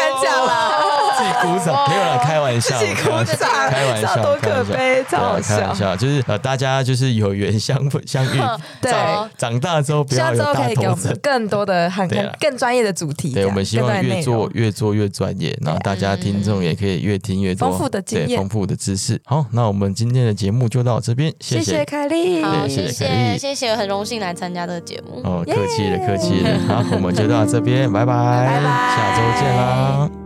[1.41, 3.49] 鼓掌， 没有了，开玩笑，自己鼓掌。
[3.69, 5.55] 开玩笑，多可悲开玩笑，超好笑。
[5.55, 8.39] 对啊开玩笑，就是呃，大家就是有缘相相遇，
[8.81, 8.91] 对。
[8.91, 11.19] 长长大之后不要有大可以给我们头症。
[11.21, 12.31] 更多的很 对啊。
[12.39, 18.27] 更专业的主题，这对，我们希望越做越做越专业，然后大家听众也可以越听越多丰富的经验。
[18.27, 19.19] 对丰富的知识。
[19.25, 21.83] 好，那我们今天的节目就到这边，谢谢。
[21.85, 23.37] 凯莉，好，对谢谢谢凯莉。
[23.37, 25.21] 谢谢谢，很荣幸来参加这个节目。
[25.23, 26.49] 哦，客气了，客气了。
[26.67, 28.63] 好，我们就到这边，拜拜，拜拜。
[28.63, 30.20] 下周见啦。